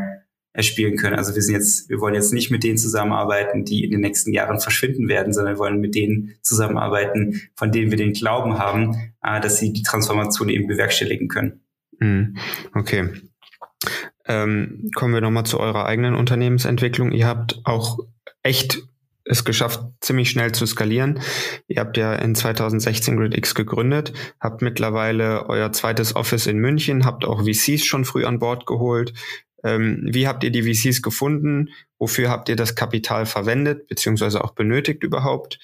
spielen 0.62 0.96
können. 0.96 1.16
Also 1.16 1.34
wir 1.34 1.42
sind 1.42 1.54
jetzt, 1.54 1.88
wir 1.88 2.00
wollen 2.00 2.14
jetzt 2.14 2.32
nicht 2.32 2.50
mit 2.50 2.64
denen 2.64 2.78
zusammenarbeiten, 2.78 3.64
die 3.64 3.84
in 3.84 3.90
den 3.90 4.00
nächsten 4.00 4.32
Jahren 4.32 4.60
verschwinden 4.60 5.08
werden, 5.08 5.32
sondern 5.32 5.54
wir 5.54 5.58
wollen 5.58 5.80
mit 5.80 5.94
denen 5.94 6.34
zusammenarbeiten, 6.42 7.42
von 7.54 7.72
denen 7.72 7.90
wir 7.90 7.98
den 7.98 8.12
Glauben 8.12 8.58
haben, 8.58 9.12
äh, 9.22 9.40
dass 9.40 9.58
sie 9.58 9.72
die 9.72 9.82
Transformation 9.82 10.48
eben 10.48 10.66
bewerkstelligen 10.66 11.28
können. 11.28 11.60
Hm, 12.00 12.36
okay. 12.74 13.10
Ähm, 14.26 14.90
kommen 14.94 15.14
wir 15.14 15.20
nochmal 15.20 15.46
zu 15.46 15.58
eurer 15.58 15.86
eigenen 15.86 16.14
Unternehmensentwicklung. 16.14 17.12
Ihr 17.12 17.26
habt 17.26 17.60
auch 17.64 17.98
echt 18.42 18.82
es 19.28 19.44
geschafft, 19.44 19.80
ziemlich 20.00 20.30
schnell 20.30 20.52
zu 20.52 20.66
skalieren. 20.66 21.20
Ihr 21.66 21.80
habt 21.80 21.96
ja 21.96 22.14
in 22.14 22.34
2016 22.34 23.16
GridX 23.16 23.54
gegründet, 23.54 24.12
habt 24.40 24.62
mittlerweile 24.62 25.48
euer 25.48 25.70
zweites 25.72 26.16
Office 26.16 26.46
in 26.46 26.58
München, 26.58 27.04
habt 27.04 27.24
auch 27.24 27.42
VCs 27.42 27.84
schon 27.84 28.04
früh 28.04 28.24
an 28.24 28.38
Bord 28.38 28.66
geholt. 28.66 29.12
Ähm, 29.64 30.02
wie 30.04 30.28
habt 30.28 30.44
ihr 30.44 30.50
die 30.50 30.62
VCs 30.62 31.02
gefunden? 31.02 31.70
Wofür 31.98 32.30
habt 32.30 32.48
ihr 32.48 32.56
das 32.56 32.74
Kapital 32.74 33.26
verwendet, 33.26 33.88
beziehungsweise 33.88 34.42
auch 34.42 34.52
benötigt 34.52 35.02
überhaupt? 35.02 35.58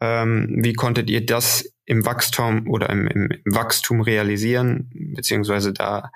Ähm, 0.00 0.48
wie 0.62 0.72
konntet 0.72 1.10
ihr 1.10 1.24
das 1.24 1.72
im 1.86 2.04
Wachstum 2.06 2.68
oder 2.68 2.90
im, 2.90 3.06
im, 3.06 3.28
Wachstum 3.44 4.00
realisieren, 4.00 4.90
beziehungsweise 5.14 5.72
da 5.72 6.10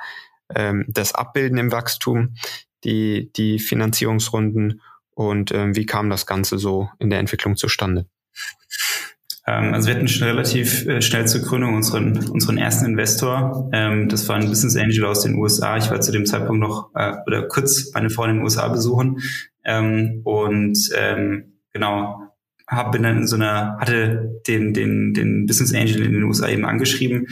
ähm, 0.55 0.87
das 0.89 1.15
Abbilden 1.15 1.59
im 1.59 1.73
Wachstum, 1.73 2.35
die, 2.85 3.31
die 3.35 3.59
Finanzierungsrunden? 3.59 4.81
Und 5.11 5.53
ähm, 5.53 5.77
wie 5.77 5.87
kam 5.87 6.11
das 6.11 6.27
Ganze 6.27 6.59
so 6.59 6.91
in 6.99 7.11
der 7.11 7.19
Entwicklung 7.19 7.57
zustande? 7.57 8.07
Ähm, 9.49 9.73
also 9.73 9.89
wir 9.89 9.95
hatten 9.95 10.09
schon 10.09 10.29
relativ 10.29 10.87
äh, 10.87 11.01
schnell 11.01 11.27
zur 11.27 11.41
Gründung 11.41 11.75
unseren, 11.75 12.29
unseren 12.29 12.59
ersten 12.59 12.85
Investor. 12.85 13.71
Ähm, 13.73 14.09
das 14.09 14.29
war 14.29 14.37
ein 14.37 14.49
Business 14.49 14.77
Angel 14.77 15.07
aus 15.07 15.23
den 15.23 15.37
USA. 15.37 15.79
Ich 15.79 15.91
war 15.91 16.01
zu 16.01 16.13
dem 16.13 16.27
Zeitpunkt 16.27 16.61
noch 16.61 16.91
äh, 16.95 17.15
oder 17.27 17.49
kurz 17.49 17.91
meine 17.95 18.11
Freundin 18.11 18.37
in 18.37 18.41
den 18.41 18.45
USA 18.45 18.69
besuchen. 18.69 19.21
Ähm, 19.65 20.21
und 20.25 20.91
genau, 21.73 22.23
hab, 22.67 22.93
bin 22.93 23.03
dann 23.03 23.19
in 23.19 23.27
so 23.27 23.37
einer, 23.37 23.79
hatte 23.79 24.41
den, 24.47 24.75
den, 24.75 25.15
den 25.15 25.47
Business 25.47 25.75
Angel 25.75 26.05
in 26.05 26.13
den 26.13 26.25
USA 26.25 26.49
eben 26.49 26.65
angeschrieben 26.65 27.27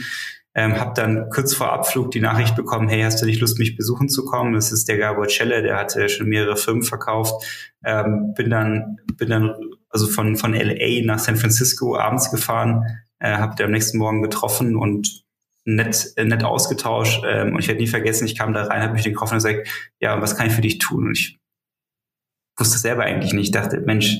ähm, 0.57 0.79
habe 0.79 0.93
dann 0.95 1.29
kurz 1.29 1.53
vor 1.53 1.71
Abflug 1.71 2.09
die 2.09 2.19
Nachricht 2.19 2.55
bekommen, 2.55 2.89
hey, 2.89 3.03
hast 3.03 3.21
du 3.21 3.27
nicht 3.27 3.39
Lust, 3.39 3.59
mich 3.59 3.77
besuchen 3.77 4.09
zu 4.09 4.25
kommen? 4.25 4.53
Das 4.53 4.71
ist 4.71 4.87
der 4.89 4.97
Gabor 4.97 5.27
Celle, 5.27 5.61
der 5.61 5.77
hatte 5.77 6.09
schon 6.09 6.27
mehrere 6.27 6.57
Firmen 6.57 6.81
verkauft. 6.81 7.45
Ähm, 7.85 8.33
bin 8.35 8.49
dann, 8.49 8.97
bin 9.17 9.29
dann 9.29 9.53
also 9.87 10.07
von, 10.07 10.35
von 10.35 10.55
LA 10.55 11.05
nach 11.05 11.19
San 11.19 11.35
Francisco 11.35 11.95
abends 11.95 12.31
gefahren, 12.31 12.83
äh, 13.19 13.37
habe 13.37 13.55
den 13.55 13.67
am 13.67 13.71
nächsten 13.71 13.99
Morgen 13.99 14.23
getroffen 14.23 14.75
und 14.75 15.23
nett, 15.63 16.13
äh, 16.15 16.25
nett 16.25 16.43
ausgetauscht. 16.43 17.23
Ähm, 17.23 17.53
und 17.53 17.59
ich 17.59 17.67
werde 17.67 17.79
nie 17.79 17.87
vergessen, 17.87 18.25
ich 18.25 18.35
kam 18.35 18.51
da 18.53 18.63
rein, 18.63 18.81
habe 18.81 18.93
mich 18.93 19.03
den 19.03 19.13
getroffen 19.13 19.35
und 19.35 19.43
gesagt, 19.43 19.69
ja, 19.99 20.19
was 20.23 20.35
kann 20.35 20.47
ich 20.47 20.53
für 20.53 20.61
dich 20.61 20.79
tun? 20.79 21.05
Und 21.05 21.19
ich 21.19 21.37
wusste 22.57 22.79
selber 22.79 23.03
eigentlich 23.03 23.33
nicht. 23.33 23.45
Ich 23.45 23.51
dachte, 23.51 23.79
Mensch, 23.81 24.17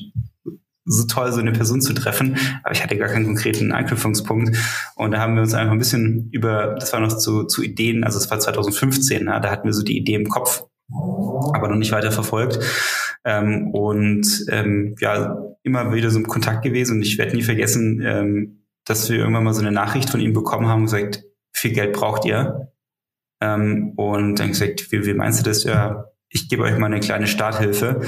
so 0.88 1.06
toll, 1.06 1.32
so 1.32 1.39
eine 1.39 1.52
Person 1.52 1.82
zu 1.82 1.93
treffen, 1.93 2.38
aber 2.63 2.73
ich 2.73 2.82
hatte 2.82 2.97
gar 2.97 3.10
keinen 3.10 3.26
konkreten 3.26 3.71
Anknüpfungspunkt. 3.71 4.58
Und 4.95 5.12
da 5.12 5.19
haben 5.19 5.36
wir 5.36 5.41
uns 5.41 5.54
einfach 5.54 5.73
ein 5.73 5.80
bisschen 5.80 6.30
über, 6.32 6.76
das 6.80 6.93
war 6.93 7.00
noch 7.00 7.17
zu, 7.17 7.43
zu 7.43 7.62
Ideen, 7.62 8.04
also 8.04 8.17
es 8.17 8.32
war 8.32 8.39
2015, 8.39 9.26
na, 9.26 9.39
da 9.39 9.52
hatten 9.52 9.67
wir 9.67 9.73
so 9.73 9.84
die 9.84 9.97
Idee 9.97 10.15
im 10.15 10.30
Kopf, 10.30 10.63
aber 10.89 11.67
noch 11.67 11.78
nicht 11.78 11.91
weiter 11.91 12.12
verfolgt. 12.12 12.60
Ähm, 13.26 13.71
und 13.71 14.45
ähm, 14.50 14.95
ja, 15.00 15.38
immer 15.63 15.93
wieder 15.93 16.10
so 16.10 16.17
im 16.17 16.28
Kontakt 16.28 16.63
gewesen 16.63 16.97
und 16.97 17.02
ich 17.02 17.17
werde 17.17 17.36
nie 17.36 17.43
vergessen, 17.43 18.02
ähm, 18.04 18.63
dass 18.86 19.10
wir 19.10 19.17
irgendwann 19.17 19.43
mal 19.43 19.54
so 19.54 19.62
eine 19.62 19.71
Nachricht 19.71 20.10
von 20.10 20.21
ihm 20.21 20.34
bekommen 20.34 20.67
haben 20.67 20.82
und 20.82 20.86
gesagt, 20.86 21.23
viel 21.54 21.73
Geld 21.73 21.93
braucht 21.93 22.26
ihr. 22.26 22.71
Ähm, 23.41 23.93
und 23.97 24.39
dann 24.39 24.50
gesagt, 24.50 24.91
wie, 24.91 25.06
wie 25.06 25.13
meinst 25.13 25.39
du 25.39 25.50
das? 25.50 25.63
Ja, 25.63 26.06
ich 26.30 26.50
gebe 26.50 26.63
euch 26.63 26.78
mal 26.78 26.88
eine 26.88 27.00
kleine 27.00 27.28
Starthilfe. 27.28 28.02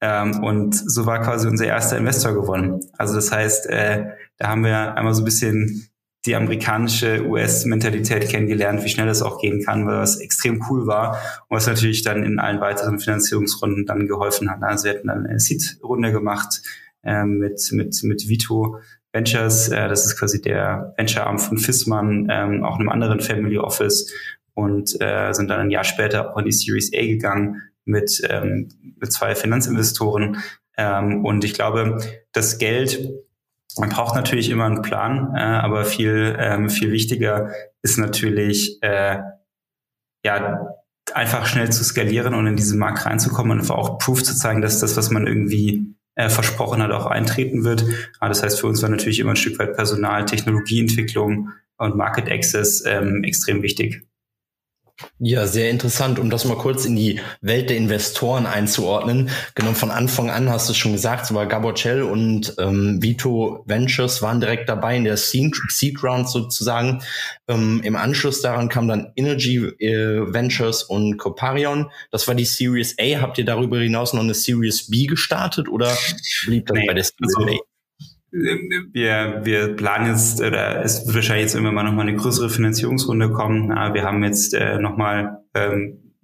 Ähm, 0.00 0.42
und 0.42 0.74
so 0.74 1.06
war 1.06 1.20
quasi 1.20 1.46
unser 1.46 1.66
erster 1.66 1.98
Investor 1.98 2.32
gewonnen. 2.32 2.80
Also 2.96 3.14
das 3.14 3.30
heißt, 3.32 3.66
äh, 3.66 4.06
da 4.38 4.48
haben 4.48 4.64
wir 4.64 4.96
einmal 4.96 5.14
so 5.14 5.22
ein 5.22 5.26
bisschen 5.26 5.90
die 6.26 6.36
amerikanische 6.36 7.24
US-Mentalität 7.26 8.28
kennengelernt, 8.28 8.84
wie 8.84 8.88
schnell 8.88 9.06
das 9.06 9.22
auch 9.22 9.40
gehen 9.40 9.62
kann, 9.64 9.86
was 9.86 10.18
extrem 10.18 10.64
cool 10.68 10.86
war 10.86 11.18
und 11.48 11.56
was 11.56 11.66
natürlich 11.66 12.02
dann 12.02 12.24
in 12.24 12.38
allen 12.38 12.60
weiteren 12.60 12.98
Finanzierungsrunden 12.98 13.86
dann 13.86 14.06
geholfen 14.06 14.50
hat. 14.50 14.62
Also 14.62 14.84
wir 14.84 14.94
hatten 14.94 15.08
dann 15.08 15.26
eine 15.26 15.40
Seed-Runde 15.40 16.12
gemacht 16.12 16.60
äh, 17.02 17.24
mit, 17.24 17.70
mit, 17.72 18.02
mit 18.02 18.28
Vito 18.28 18.80
Ventures, 19.12 19.68
äh, 19.68 19.88
das 19.88 20.04
ist 20.04 20.18
quasi 20.18 20.40
der 20.40 20.94
Venture-Arm 20.96 21.38
von 21.38 21.58
Fissmann, 21.58 22.28
ähm, 22.30 22.64
auch 22.64 22.78
einem 22.78 22.90
anderen 22.90 23.20
Family 23.20 23.58
Office 23.58 24.12
und 24.54 25.00
äh, 25.00 25.32
sind 25.32 25.48
dann 25.48 25.60
ein 25.60 25.70
Jahr 25.70 25.84
später 25.84 26.30
auch 26.30 26.38
in 26.38 26.44
die 26.44 26.52
Series 26.52 26.92
A 26.94 27.00
gegangen 27.00 27.62
mit, 27.90 28.22
ähm, 28.28 28.68
mit 28.98 29.12
zwei 29.12 29.34
Finanzinvestoren. 29.34 30.38
Ähm, 30.76 31.24
und 31.24 31.44
ich 31.44 31.54
glaube, 31.54 31.98
das 32.32 32.58
Geld 32.58 33.10
man 33.78 33.90
braucht 33.90 34.14
natürlich 34.14 34.50
immer 34.50 34.64
einen 34.64 34.82
Plan, 34.82 35.34
äh, 35.36 35.40
aber 35.40 35.84
viel, 35.84 36.36
ähm, 36.38 36.70
viel 36.70 36.90
wichtiger 36.90 37.52
ist 37.82 37.98
natürlich, 37.98 38.82
äh, 38.82 39.18
ja, 40.24 40.66
einfach 41.14 41.46
schnell 41.46 41.70
zu 41.70 41.82
skalieren 41.84 42.34
und 42.34 42.46
in 42.46 42.56
diesen 42.56 42.78
Markt 42.78 43.06
reinzukommen 43.06 43.58
und 43.58 43.70
auch 43.70 43.98
Proof 43.98 44.22
zu 44.22 44.36
zeigen, 44.36 44.60
dass 44.60 44.80
das, 44.80 44.96
was 44.96 45.10
man 45.10 45.26
irgendwie 45.26 45.94
äh, 46.14 46.28
versprochen 46.28 46.82
hat, 46.82 46.92
auch 46.92 47.06
eintreten 47.06 47.64
wird. 47.64 47.84
Aber 48.18 48.28
das 48.28 48.42
heißt, 48.42 48.60
für 48.60 48.66
uns 48.66 48.82
war 48.82 48.90
natürlich 48.90 49.18
immer 49.18 49.30
ein 49.30 49.36
Stück 49.36 49.58
weit 49.58 49.74
Personal, 49.74 50.24
Technologieentwicklung 50.24 51.50
und 51.78 51.96
Market 51.96 52.30
Access 52.30 52.84
ähm, 52.86 53.24
extrem 53.24 53.62
wichtig. 53.62 54.06
Ja, 55.18 55.46
sehr 55.46 55.70
interessant, 55.70 56.18
um 56.18 56.30
das 56.30 56.44
mal 56.44 56.56
kurz 56.56 56.84
in 56.84 56.96
die 56.96 57.20
Welt 57.40 57.70
der 57.70 57.76
Investoren 57.76 58.46
einzuordnen. 58.46 59.30
Genau, 59.54 59.72
von 59.72 59.90
Anfang 59.90 60.30
an 60.30 60.50
hast 60.50 60.68
du 60.68 60.74
schon 60.74 60.92
gesagt, 60.92 61.26
so 61.26 61.34
war 61.34 61.46
Gabocel 61.46 62.02
und 62.02 62.54
ähm, 62.58 63.02
Vito 63.02 63.62
Ventures 63.66 64.22
waren 64.22 64.40
direkt 64.40 64.68
dabei 64.68 64.96
in 64.96 65.04
der 65.04 65.16
Seed, 65.16 65.56
Seed 65.68 66.02
Round 66.02 66.28
sozusagen. 66.28 67.02
Ähm, 67.48 67.80
Im 67.84 67.96
Anschluss 67.96 68.40
daran 68.40 68.68
kam 68.68 68.88
dann 68.88 69.12
Energy 69.16 69.58
äh, 69.58 70.32
Ventures 70.32 70.82
und 70.82 71.18
Coparion. 71.18 71.90
Das 72.10 72.26
war 72.28 72.34
die 72.34 72.44
Series 72.44 72.96
A. 72.98 73.20
Habt 73.20 73.38
ihr 73.38 73.44
darüber 73.44 73.78
hinaus 73.78 74.12
noch 74.12 74.22
eine 74.22 74.34
Series 74.34 74.90
B 74.90 75.06
gestartet 75.06 75.68
oder 75.68 75.96
blieb 76.46 76.66
das 76.66 76.76
nee, 76.76 76.86
bei 76.86 76.94
der 76.94 77.04
Series 77.04 77.36
also, 77.36 77.50
A? 77.50 77.69
Wir, 78.32 79.40
wir 79.42 79.76
planen 79.76 80.12
jetzt, 80.12 80.40
oder 80.40 80.84
es 80.84 81.06
wird 81.06 81.16
wahrscheinlich 81.16 81.44
jetzt 81.44 81.54
irgendwann 81.54 81.74
mal 81.74 81.84
nochmal 81.84 82.06
eine 82.06 82.16
größere 82.16 82.48
Finanzierungsrunde 82.48 83.30
kommen. 83.30 83.70
wir 83.70 84.04
haben 84.04 84.22
jetzt 84.22 84.54
äh, 84.54 84.78
nochmal 84.78 85.44
ähm, 85.54 86.14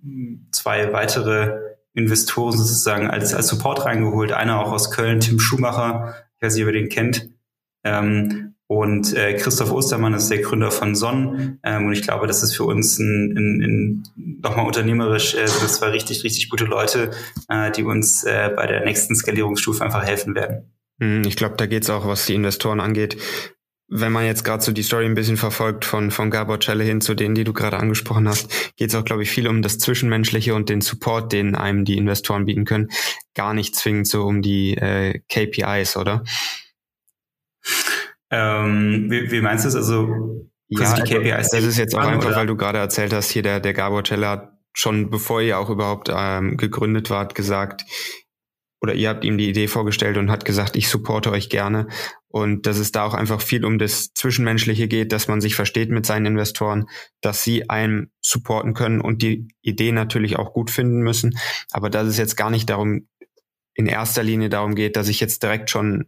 zwei 0.52 0.92
weitere 0.92 1.58
Investoren 1.94 2.56
sozusagen 2.56 3.08
als, 3.08 3.34
als 3.34 3.48
Support 3.48 3.84
reingeholt. 3.84 4.32
Einer 4.32 4.60
auch 4.60 4.70
aus 4.70 4.90
Köln, 4.90 5.20
Tim 5.20 5.40
Schumacher, 5.40 6.14
ich 6.36 6.42
weiß 6.42 6.54
nicht, 6.54 6.64
ob 6.64 6.72
ihr 6.72 6.80
den 6.80 6.88
kennt. 6.88 7.30
Ähm, 7.84 8.54
Und 8.68 9.14
äh, 9.14 9.34
Christoph 9.34 9.72
Ostermann 9.72 10.12
ist 10.14 10.28
der 10.28 10.42
Gründer 10.42 10.70
von 10.72 10.94
Sonn. 10.96 11.58
Ähm, 11.62 11.86
und 11.86 11.92
ich 11.92 12.02
glaube, 12.02 12.26
das 12.26 12.42
ist 12.42 12.56
für 12.56 12.64
uns 12.64 12.98
ein, 12.98 13.36
ein, 13.36 13.62
ein, 13.62 14.38
nochmal 14.42 14.66
unternehmerisch, 14.66 15.34
äh, 15.34 15.44
das 15.44 15.80
war 15.80 15.92
richtig, 15.92 16.24
richtig 16.24 16.50
gute 16.50 16.64
Leute, 16.64 17.12
äh, 17.48 17.70
die 17.70 17.84
uns 17.84 18.24
äh, 18.24 18.50
bei 18.54 18.66
der 18.66 18.84
nächsten 18.84 19.14
Skalierungsstufe 19.14 19.84
einfach 19.84 20.04
helfen 20.04 20.34
werden. 20.34 20.75
Hm, 21.00 21.22
ich 21.26 21.36
glaube, 21.36 21.56
da 21.56 21.66
geht 21.66 21.82
es 21.82 21.90
auch, 21.90 22.06
was 22.06 22.26
die 22.26 22.34
Investoren 22.34 22.80
angeht. 22.80 23.16
Wenn 23.88 24.10
man 24.10 24.24
jetzt 24.24 24.42
gerade 24.42 24.64
so 24.64 24.72
die 24.72 24.82
Story 24.82 25.04
ein 25.04 25.14
bisschen 25.14 25.36
verfolgt 25.36 25.84
von, 25.84 26.10
von 26.10 26.30
Gabor 26.30 26.58
Celle 26.58 26.82
hin 26.82 27.00
zu 27.00 27.14
denen, 27.14 27.36
die 27.36 27.44
du 27.44 27.52
gerade 27.52 27.76
angesprochen 27.76 28.28
hast, 28.28 28.74
geht 28.76 28.90
es 28.90 28.96
auch, 28.96 29.04
glaube 29.04 29.22
ich, 29.22 29.30
viel 29.30 29.46
um 29.46 29.62
das 29.62 29.78
Zwischenmenschliche 29.78 30.54
und 30.54 30.68
den 30.68 30.80
Support, 30.80 31.32
den 31.32 31.54
einem 31.54 31.84
die 31.84 31.96
Investoren 31.96 32.46
bieten 32.46 32.64
können. 32.64 32.88
Gar 33.34 33.54
nicht 33.54 33.76
zwingend 33.76 34.08
so 34.08 34.24
um 34.24 34.42
die 34.42 34.76
äh, 34.76 35.20
KPIs, 35.28 35.96
oder? 35.96 36.24
Ähm, 38.30 39.06
wie, 39.08 39.30
wie 39.30 39.40
meinst 39.40 39.64
du 39.64 39.68
es? 39.68 39.76
Also 39.76 40.48
ja, 40.68 40.94
die 40.94 41.02
KPIs, 41.02 41.50
das 41.50 41.62
ist 41.62 41.78
jetzt 41.78 41.94
auch 41.94 42.00
einfach, 42.00 42.28
oder? 42.28 42.36
weil 42.36 42.46
du 42.48 42.56
gerade 42.56 42.78
erzählt 42.78 43.12
hast, 43.12 43.30
hier 43.30 43.42
der, 43.42 43.60
der 43.60 43.72
Gabor 43.72 44.02
Celle 44.02 44.28
hat 44.28 44.52
schon 44.72 45.10
bevor 45.10 45.40
ihr 45.40 45.58
auch 45.58 45.70
überhaupt 45.70 46.10
ähm, 46.12 46.56
gegründet 46.56 47.08
wart, 47.08 47.34
gesagt, 47.34 47.84
oder 48.86 48.94
ihr 48.94 49.08
habt 49.08 49.24
ihm 49.24 49.36
die 49.36 49.48
Idee 49.48 49.66
vorgestellt 49.66 50.16
und 50.16 50.30
hat 50.30 50.44
gesagt, 50.44 50.76
ich 50.76 50.88
supporte 50.88 51.32
euch 51.32 51.50
gerne. 51.50 51.88
Und 52.28 52.66
dass 52.66 52.78
es 52.78 52.92
da 52.92 53.04
auch 53.04 53.14
einfach 53.14 53.40
viel 53.40 53.64
um 53.64 53.80
das 53.80 54.12
Zwischenmenschliche 54.14 54.86
geht, 54.86 55.10
dass 55.10 55.26
man 55.26 55.40
sich 55.40 55.56
versteht 55.56 55.90
mit 55.90 56.06
seinen 56.06 56.26
Investoren, 56.26 56.86
dass 57.20 57.42
sie 57.42 57.68
einem 57.68 58.12
supporten 58.20 58.74
können 58.74 59.00
und 59.00 59.22
die 59.22 59.48
Idee 59.60 59.90
natürlich 59.90 60.36
auch 60.36 60.52
gut 60.52 60.70
finden 60.70 61.00
müssen. 61.00 61.36
Aber 61.72 61.90
dass 61.90 62.06
es 62.06 62.16
jetzt 62.16 62.36
gar 62.36 62.50
nicht 62.50 62.70
darum, 62.70 63.08
in 63.74 63.86
erster 63.86 64.22
Linie 64.22 64.50
darum 64.50 64.76
geht, 64.76 64.94
dass 64.94 65.08
ich 65.08 65.18
jetzt 65.18 65.42
direkt 65.42 65.68
schon 65.68 66.04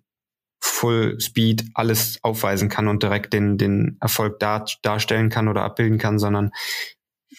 Full 0.60 1.18
Speed 1.18 1.64
alles 1.74 2.20
aufweisen 2.22 2.68
kann 2.68 2.86
und 2.86 3.02
direkt 3.02 3.32
den, 3.32 3.58
den 3.58 3.96
Erfolg 4.00 4.38
dar, 4.38 4.66
darstellen 4.82 5.30
kann 5.30 5.48
oder 5.48 5.62
abbilden 5.62 5.98
kann, 5.98 6.20
sondern 6.20 6.52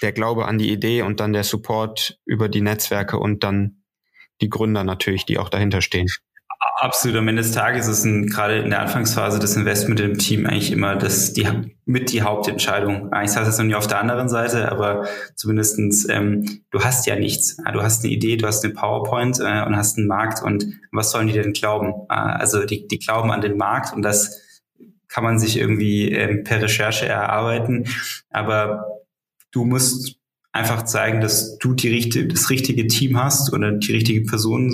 der 0.02 0.12
Glaube 0.12 0.46
an 0.48 0.58
die 0.58 0.70
Idee 0.70 1.04
und 1.04 1.22
dann 1.22 1.32
der 1.32 1.46
Support 1.46 2.20
über 2.26 2.50
die 2.50 2.62
Netzwerke 2.62 3.18
und 3.18 3.44
dann 3.46 3.79
die 4.42 4.50
Gründer 4.50 4.84
natürlich, 4.84 5.26
die 5.26 5.38
auch 5.38 5.50
dahinter 5.50 5.82
stehen. 5.82 6.08
Absolut. 6.82 7.18
Am 7.18 7.28
Ende 7.28 7.42
des 7.42 7.52
Tages 7.52 7.88
ist 7.88 8.06
ein, 8.06 8.28
gerade 8.28 8.60
in 8.60 8.70
der 8.70 8.82
Anfangsphase 8.82 9.40
das 9.40 9.56
Investment 9.56 10.00
im 10.00 10.18
Team 10.18 10.46
eigentlich 10.46 10.72
immer 10.72 10.96
das, 10.96 11.34
die, 11.34 11.48
mit 11.86 12.12
die 12.12 12.22
Hauptentscheidung. 12.22 13.12
Ich 13.24 13.32
es 13.32 13.36
jetzt 13.36 13.58
noch 13.58 13.66
nicht 13.66 13.76
auf 13.76 13.88
der 13.88 14.00
anderen 14.00 14.30
Seite, 14.30 14.72
aber 14.72 15.08
zumindestens 15.36 16.08
ähm, 16.10 16.64
du 16.72 16.82
hast 16.82 17.06
ja 17.06 17.18
nichts. 17.18 17.58
Du 17.58 17.82
hast 17.82 18.04
eine 18.04 18.14
Idee, 18.14 18.38
du 18.38 18.48
hast 18.48 18.64
eine 18.64 18.74
PowerPoint 18.74 19.40
äh, 19.40 19.66
und 19.66 19.76
hast 19.76 19.98
einen 19.98 20.08
Markt 20.08 20.42
und 20.44 20.66
was 20.92 21.12
sollen 21.12 21.28
die 21.28 21.34
denn 21.34 21.54
glauben? 21.54 21.94
Äh, 22.10 22.14
also 22.14 22.66
die, 22.66 22.88
die 22.88 23.00
glauben 23.00 23.32
an 23.32 23.42
den 23.42 23.58
Markt 23.58 23.94
und 23.94 24.02
das 24.02 24.42
kann 25.08 25.24
man 25.24 25.40
sich 25.40 25.58
irgendwie 25.58 26.12
ähm, 26.12 26.44
per 26.44 26.62
Recherche 26.62 27.08
erarbeiten. 27.08 27.86
Aber 28.30 28.86
du 29.52 29.66
musst 29.66 30.19
einfach 30.52 30.84
zeigen, 30.84 31.22
dass 31.22 31.58
du 31.60 31.74
die 31.74 31.90
richtige, 31.90 32.28
das 32.28 32.50
richtige 32.50 32.88
Team 32.88 33.22
hast 33.22 33.54
oder 33.54 33.72
die 33.72 33.92
richtige 33.92 34.22
Person 34.22 34.72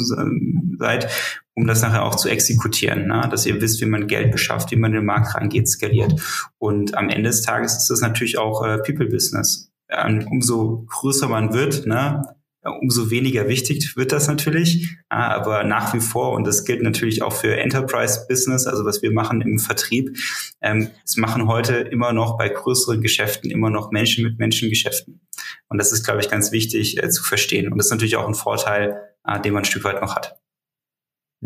seid, 0.79 1.09
um 1.53 1.67
das 1.67 1.81
nachher 1.81 2.03
auch 2.03 2.15
zu 2.15 2.29
exekutieren, 2.29 3.07
ne? 3.07 3.27
dass 3.29 3.45
ihr 3.45 3.59
wisst, 3.61 3.81
wie 3.81 3.85
man 3.85 4.07
Geld 4.07 4.31
beschafft, 4.31 4.71
wie 4.71 4.77
man 4.77 4.91
den 4.91 5.05
Markt 5.05 5.35
rangeht, 5.35 5.67
skaliert. 5.67 6.21
Und 6.57 6.95
am 6.95 7.09
Ende 7.09 7.29
des 7.29 7.41
Tages 7.41 7.77
ist 7.77 7.89
das 7.89 8.01
natürlich 8.01 8.37
auch 8.37 8.65
äh, 8.65 8.77
People-Business. 8.79 9.71
Ähm, 9.89 10.27
umso 10.29 10.85
größer 10.89 11.27
man 11.27 11.53
wird, 11.53 11.85
ne, 11.85 12.23
umso 12.65 13.11
weniger 13.11 13.47
wichtig 13.47 13.95
wird 13.95 14.11
das 14.11 14.27
natürlich. 14.27 14.97
Aber 15.09 15.63
nach 15.63 15.93
wie 15.93 15.99
vor, 15.99 16.33
und 16.33 16.45
das 16.45 16.65
gilt 16.65 16.81
natürlich 16.81 17.21
auch 17.21 17.33
für 17.33 17.57
Enterprise 17.57 18.25
Business, 18.27 18.67
also 18.67 18.85
was 18.85 19.01
wir 19.01 19.11
machen 19.11 19.41
im 19.41 19.59
Vertrieb, 19.59 20.17
ähm, 20.61 20.89
es 21.03 21.17
machen 21.17 21.47
heute 21.47 21.75
immer 21.75 22.13
noch 22.13 22.37
bei 22.37 22.49
größeren 22.49 23.01
Geschäften 23.01 23.51
immer 23.51 23.69
noch 23.69 23.91
Menschen 23.91 24.23
mit 24.23 24.39
Menschen 24.39 24.69
Geschäften. 24.69 25.21
Und 25.67 25.77
das 25.77 25.91
ist, 25.91 26.03
glaube 26.03 26.21
ich, 26.21 26.29
ganz 26.29 26.51
wichtig 26.51 27.01
äh, 27.01 27.09
zu 27.09 27.23
verstehen. 27.23 27.71
Und 27.71 27.77
das 27.77 27.87
ist 27.87 27.91
natürlich 27.91 28.17
auch 28.17 28.27
ein 28.27 28.35
Vorteil, 28.35 29.01
äh, 29.25 29.39
den 29.39 29.53
man 29.53 29.63
ein 29.63 29.65
Stück 29.65 29.83
weit 29.83 30.01
noch 30.01 30.15
hat. 30.15 30.39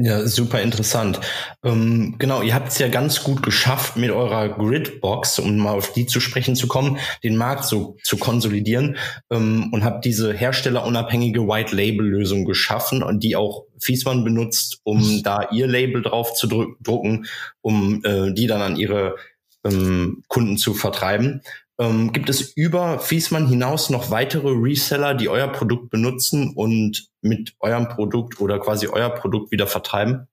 Ja, 0.01 0.25
super 0.25 0.61
interessant. 0.61 1.19
Ähm, 1.61 2.15
genau, 2.19 2.41
ihr 2.41 2.55
habt 2.55 2.69
es 2.69 2.79
ja 2.79 2.87
ganz 2.87 3.21
gut 3.21 3.43
geschafft, 3.43 3.97
mit 3.97 4.11
eurer 4.11 4.47
Gridbox, 4.47 5.39
um 5.39 5.57
mal 5.57 5.73
auf 5.73 5.91
die 5.91 6.05
zu 6.05 6.21
sprechen 6.21 6.55
zu 6.55 6.69
kommen, 6.69 6.99
den 7.21 7.35
Markt 7.35 7.65
so 7.65 7.97
zu 8.01 8.15
konsolidieren 8.15 8.95
ähm, 9.29 9.67
und 9.73 9.83
habt 9.83 10.05
diese 10.05 10.31
herstellerunabhängige 10.31 11.45
White-Label-Lösung 11.45 12.45
geschaffen 12.45 13.03
und 13.03 13.25
die 13.25 13.35
auch 13.35 13.65
Fiesmann 13.77 14.23
benutzt, 14.23 14.79
um 14.83 15.21
da 15.21 15.49
ihr 15.51 15.67
Label 15.67 16.01
drauf 16.01 16.33
zu 16.33 16.47
drucken, 16.79 17.25
um 17.59 18.01
äh, 18.05 18.31
die 18.31 18.47
dann 18.47 18.61
an 18.61 18.77
ihre 18.77 19.17
ähm, 19.65 20.23
Kunden 20.29 20.55
zu 20.55 20.75
vertreiben. 20.75 21.41
Ähm, 21.79 22.11
gibt 22.11 22.29
es 22.29 22.41
über 22.41 22.99
Fiesmann 22.99 23.47
hinaus 23.47 23.89
noch 23.89 24.11
weitere 24.11 24.49
Reseller, 24.49 25.13
die 25.13 25.29
euer 25.29 25.47
Produkt 25.47 25.89
benutzen 25.89 26.53
und 26.53 27.09
mit 27.21 27.55
eurem 27.61 27.87
Produkt 27.87 28.41
oder 28.41 28.59
quasi 28.59 28.87
euer 28.87 29.09
Produkt 29.09 29.51
wieder 29.51 29.65
vertreiben? 29.65 30.27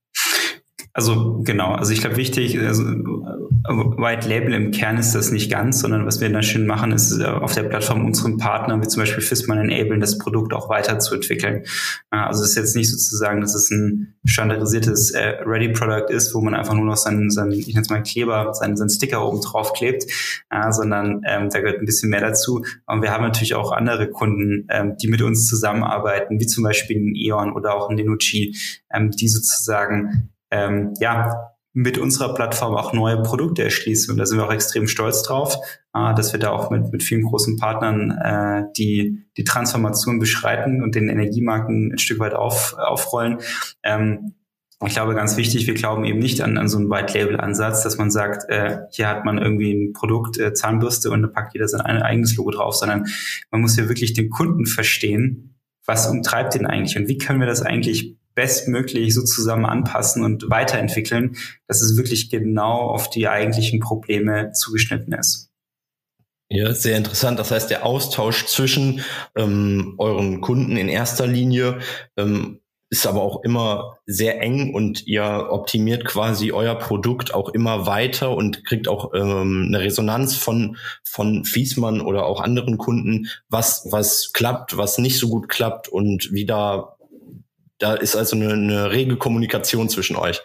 Also 0.96 1.42
genau, 1.44 1.72
also 1.72 1.92
ich 1.92 2.00
glaube 2.00 2.16
wichtig, 2.16 2.58
also 2.58 2.82
White 2.82 4.26
Label 4.26 4.54
im 4.54 4.70
Kern 4.70 4.96
ist 4.96 5.14
das 5.14 5.30
nicht 5.30 5.50
ganz, 5.50 5.80
sondern 5.80 6.06
was 6.06 6.22
wir 6.22 6.32
da 6.32 6.40
schön 6.40 6.66
machen, 6.66 6.90
ist 6.90 7.20
äh, 7.20 7.24
auf 7.24 7.52
der 7.52 7.64
Plattform 7.64 8.06
unseren 8.06 8.38
Partnern, 8.38 8.82
wie 8.82 8.88
zum 8.88 9.02
Beispiel 9.02 9.22
Fissmann 9.22 9.58
enablen, 9.58 10.00
das 10.00 10.16
Produkt 10.16 10.54
auch 10.54 10.70
weiterzuentwickeln. 10.70 11.64
Also 12.08 12.44
es 12.44 12.50
ist 12.50 12.56
jetzt 12.56 12.76
nicht 12.76 12.90
sozusagen, 12.90 13.42
dass 13.42 13.54
es 13.54 13.70
ein 13.70 14.14
standardisiertes 14.24 15.10
äh, 15.10 15.34
Ready 15.44 15.68
Product 15.68 16.08
ist, 16.08 16.34
wo 16.34 16.40
man 16.40 16.54
einfach 16.54 16.72
nur 16.72 16.86
noch 16.86 16.96
seinen, 16.96 17.30
seinen 17.30 17.52
ich 17.52 17.66
nenne 17.66 17.82
es 17.82 17.90
mal 17.90 18.02
Kleber, 18.02 18.54
seinen, 18.54 18.78
seinen 18.78 18.88
Sticker 18.88 19.28
oben 19.28 19.42
drauf 19.42 19.74
klebt, 19.74 20.06
sondern 20.70 21.20
ähm, 21.26 21.50
da 21.50 21.60
gehört 21.60 21.78
ein 21.78 21.84
bisschen 21.84 22.08
mehr 22.08 22.22
dazu. 22.22 22.64
Und 22.86 23.02
wir 23.02 23.12
haben 23.12 23.22
natürlich 23.22 23.54
auch 23.54 23.70
andere 23.70 24.08
Kunden, 24.08 24.66
ähm, 24.70 24.96
die 24.96 25.08
mit 25.08 25.20
uns 25.20 25.46
zusammenarbeiten, 25.46 26.40
wie 26.40 26.46
zum 26.46 26.64
Beispiel 26.64 26.96
ein 26.96 27.14
E.ON 27.14 27.52
oder 27.52 27.74
auch 27.74 27.90
ein 27.90 27.98
Denucci, 27.98 28.56
ähm, 28.90 29.10
die 29.10 29.28
sozusagen 29.28 30.30
ähm, 30.50 30.94
ja, 31.00 31.52
mit 31.72 31.98
unserer 31.98 32.32
Plattform 32.32 32.74
auch 32.74 32.94
neue 32.94 33.22
Produkte 33.22 33.62
erschließen. 33.62 34.10
Und 34.10 34.16
da 34.16 34.24
sind 34.24 34.38
wir 34.38 34.46
auch 34.46 34.52
extrem 34.52 34.88
stolz 34.88 35.22
drauf, 35.22 35.56
äh, 35.92 36.14
dass 36.14 36.32
wir 36.32 36.40
da 36.40 36.50
auch 36.50 36.70
mit, 36.70 36.90
mit 36.90 37.02
vielen 37.02 37.24
großen 37.24 37.58
Partnern 37.58 38.12
äh, 38.12 38.62
die, 38.78 39.26
die 39.36 39.44
Transformation 39.44 40.18
beschreiten 40.18 40.82
und 40.82 40.94
den 40.94 41.10
Energiemarken 41.10 41.92
ein 41.92 41.98
Stück 41.98 42.18
weit 42.18 42.32
auf, 42.32 42.74
aufrollen. 42.78 43.40
Ähm, 43.82 44.32
ich 44.84 44.94
glaube, 44.94 45.14
ganz 45.14 45.36
wichtig, 45.36 45.66
wir 45.66 45.74
glauben 45.74 46.04
eben 46.04 46.18
nicht 46.18 46.42
an, 46.42 46.56
an 46.56 46.68
so 46.68 46.78
einen 46.78 46.90
White-Label-Ansatz, 46.90 47.82
dass 47.82 47.98
man 47.98 48.10
sagt, 48.10 48.48
äh, 48.50 48.78
hier 48.90 49.08
hat 49.08 49.26
man 49.26 49.36
irgendwie 49.36 49.72
ein 49.72 49.92
Produkt, 49.92 50.38
äh, 50.38 50.54
Zahnbürste 50.54 51.10
und 51.10 51.22
da 51.22 51.28
packt 51.28 51.52
jeder 51.54 51.68
sein 51.68 51.82
eigenes 51.82 52.36
Logo 52.36 52.50
drauf, 52.50 52.74
sondern 52.74 53.06
man 53.50 53.60
muss 53.60 53.76
ja 53.76 53.88
wirklich 53.88 54.14
den 54.14 54.30
Kunden 54.30 54.66
verstehen, 54.66 55.56
was 55.84 56.08
umtreibt 56.08 56.54
den 56.54 56.66
eigentlich 56.66 56.96
und 56.96 57.08
wie 57.08 57.18
können 57.18 57.40
wir 57.40 57.46
das 57.46 57.62
eigentlich 57.62 58.16
bestmöglich 58.36 59.12
so 59.12 59.24
zusammen 59.24 59.66
anpassen 59.66 60.22
und 60.22 60.48
weiterentwickeln, 60.48 61.36
dass 61.66 61.80
es 61.80 61.96
wirklich 61.96 62.30
genau 62.30 62.90
auf 62.90 63.10
die 63.10 63.26
eigentlichen 63.26 63.80
Probleme 63.80 64.52
zugeschnitten 64.52 65.12
ist. 65.14 65.50
Ja, 66.48 66.72
sehr 66.72 66.96
interessant. 66.96 67.40
Das 67.40 67.50
heißt, 67.50 67.70
der 67.70 67.84
Austausch 67.84 68.46
zwischen 68.46 69.00
ähm, 69.34 69.94
euren 69.98 70.40
Kunden 70.40 70.76
in 70.76 70.88
erster 70.88 71.26
Linie 71.26 71.80
ähm, 72.16 72.60
ist 72.88 73.06
aber 73.06 73.22
auch 73.22 73.42
immer 73.42 73.98
sehr 74.06 74.40
eng 74.40 74.72
und 74.72 75.08
ihr 75.08 75.48
optimiert 75.50 76.04
quasi 76.04 76.52
euer 76.52 76.76
Produkt 76.76 77.34
auch 77.34 77.48
immer 77.48 77.86
weiter 77.86 78.30
und 78.36 78.64
kriegt 78.64 78.86
auch 78.86 79.12
ähm, 79.12 79.64
eine 79.66 79.80
Resonanz 79.80 80.36
von 80.36 80.76
von 81.02 81.44
Fiesmann 81.44 82.00
oder 82.00 82.26
auch 82.26 82.40
anderen 82.40 82.78
Kunden, 82.78 83.26
was 83.48 83.88
was 83.90 84.32
klappt, 84.32 84.76
was 84.76 84.98
nicht 84.98 85.18
so 85.18 85.28
gut 85.28 85.48
klappt 85.48 85.88
und 85.88 86.32
wie 86.32 86.46
da 86.46 86.95
da 87.78 87.94
ist 87.94 88.16
also 88.16 88.36
eine, 88.36 88.52
eine 88.52 88.90
rege 88.90 89.16
Kommunikation 89.16 89.88
zwischen 89.88 90.16
euch. 90.16 90.42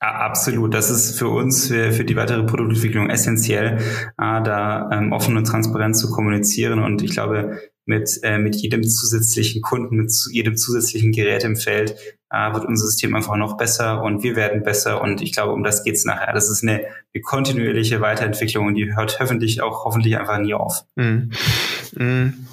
Absolut. 0.00 0.74
Das 0.74 0.90
ist 0.90 1.18
für 1.18 1.28
uns, 1.28 1.68
für, 1.68 1.92
für 1.92 2.04
die 2.04 2.16
weitere 2.16 2.42
Produktentwicklung 2.42 3.08
essentiell, 3.08 3.78
äh, 3.78 4.42
da 4.42 4.90
ähm, 4.92 5.12
offen 5.12 5.36
und 5.36 5.44
transparent 5.44 5.96
zu 5.96 6.10
kommunizieren. 6.10 6.80
Und 6.80 7.02
ich 7.02 7.12
glaube, 7.12 7.58
mit, 7.86 8.20
äh, 8.22 8.38
mit 8.38 8.56
jedem 8.56 8.82
zusätzlichen 8.82 9.62
Kunden, 9.62 9.96
mit 9.96 10.12
jedem 10.30 10.56
zusätzlichen 10.56 11.12
Gerät 11.12 11.44
im 11.44 11.56
Feld 11.56 11.96
äh, 12.30 12.52
wird 12.52 12.64
unser 12.66 12.86
System 12.86 13.14
einfach 13.14 13.36
noch 13.36 13.56
besser 13.56 14.02
und 14.02 14.22
wir 14.22 14.36
werden 14.36 14.62
besser. 14.62 15.00
Und 15.00 15.22
ich 15.22 15.32
glaube, 15.32 15.52
um 15.52 15.62
das 15.62 15.84
geht's 15.84 16.04
nachher. 16.04 16.32
Das 16.32 16.50
ist 16.50 16.62
eine, 16.62 16.84
eine 17.14 17.22
kontinuierliche 17.22 18.00
Weiterentwicklung 18.00 18.66
und 18.66 18.74
die 18.74 18.94
hört 18.94 19.18
hoffentlich 19.20 19.62
auch 19.62 19.84
hoffentlich 19.84 20.18
einfach 20.18 20.38
nie 20.38 20.54
auf. 20.54 20.84
Mhm. 20.96 21.30
Mhm. 21.94 22.46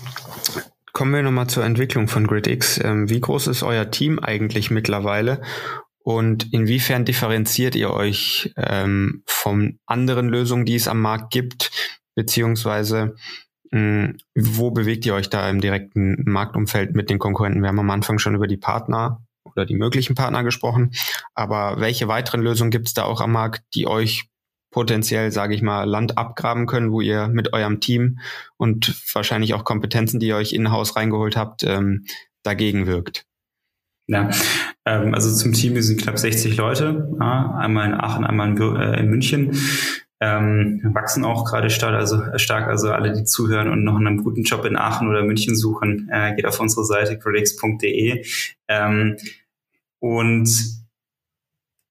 Kommen 1.02 1.16
wir 1.16 1.24
nochmal 1.24 1.48
zur 1.48 1.66
Entwicklung 1.66 2.08
von 2.08 2.28
GridX. 2.28 2.78
Ähm, 2.78 3.10
wie 3.10 3.20
groß 3.20 3.48
ist 3.48 3.64
euer 3.64 3.90
Team 3.90 4.20
eigentlich 4.20 4.70
mittlerweile? 4.70 5.42
Und 6.04 6.54
inwiefern 6.54 7.06
differenziert 7.06 7.74
ihr 7.74 7.90
euch 7.90 8.54
ähm, 8.56 9.24
von 9.26 9.80
anderen 9.88 10.30
Lösungen, 10.30 10.64
die 10.64 10.76
es 10.76 10.88
am 10.88 11.02
Markt 11.02 11.34
gibt? 11.34 11.72
Beziehungsweise 12.14 13.16
mh, 13.72 14.14
wo 14.36 14.70
bewegt 14.70 15.04
ihr 15.08 15.16
euch 15.16 15.32
da 15.32 15.50
im 15.50 15.60
direkten 15.60 16.24
Marktumfeld 16.24 16.94
mit 16.94 17.10
den 17.10 17.18
Konkurrenten? 17.18 17.64
Wir 17.64 17.70
haben 17.70 17.80
am 17.80 17.90
Anfang 17.90 18.20
schon 18.20 18.36
über 18.36 18.46
die 18.46 18.58
Partner 18.58 19.26
oder 19.44 19.66
die 19.66 19.74
möglichen 19.74 20.14
Partner 20.14 20.44
gesprochen. 20.44 20.92
Aber 21.34 21.80
welche 21.80 22.10
weiteren 22.10 22.44
Lösungen 22.44 22.70
gibt 22.70 22.90
es 22.90 22.94
da 22.94 23.06
auch 23.06 23.22
am 23.22 23.32
Markt, 23.32 23.64
die 23.74 23.88
euch 23.88 24.30
potenziell, 24.72 25.32
sage 25.32 25.54
ich 25.54 25.62
mal, 25.62 25.84
Land 25.84 26.18
abgraben 26.18 26.66
können, 26.66 26.92
wo 26.92 27.02
ihr 27.02 27.28
mit 27.28 27.54
eurem 27.54 27.80
Team 27.80 28.20
und 28.58 28.96
wahrscheinlich 29.14 29.54
auch 29.54 29.66
Kompetenzen, 29.66 30.20
die 30.20 30.28
ihr 30.28 30.38
euch 30.38 30.54
in-house 30.54 30.96
reingeholt 30.96 31.38
habt, 31.38 31.64
ähm, 31.64 32.06
dagegen 32.44 32.88
wirkt? 32.88 33.26
Ja, 34.08 34.30
ähm, 34.86 35.14
also 35.14 35.34
zum 35.34 35.54
Team, 35.54 35.76
wir 35.76 35.84
sind 35.84 36.02
knapp 36.02 36.18
60 36.18 36.58
Leute, 36.58 37.10
ja, 37.20 37.56
einmal 37.56 37.88
in 37.88 37.94
Aachen, 37.94 38.26
einmal 38.26 38.50
in, 38.50 38.76
äh, 38.76 39.00
in 39.00 39.10
München. 39.10 39.58
Ähm, 40.24 40.82
wachsen 40.94 41.26
auch 41.26 41.46
gerade 41.46 41.72
stark, 41.72 41.96
also 41.96 42.22
stark, 42.38 42.68
also 42.68 42.92
alle, 42.92 43.12
die 43.12 43.24
zuhören 43.24 43.70
und 43.70 43.84
noch 43.84 43.96
einen 43.96 44.24
guten 44.24 44.44
Job 44.44 44.66
in 44.66 44.78
Aachen 44.78 45.08
oder 45.08 45.24
München 45.24 45.56
suchen, 45.56 46.10
äh, 46.12 46.36
geht 46.36 46.46
auf 46.46 46.60
unsere 46.60 46.86
Seite 46.86 47.18
critics.de. 47.18 48.24
Ähm, 48.68 49.18
und 50.00 50.50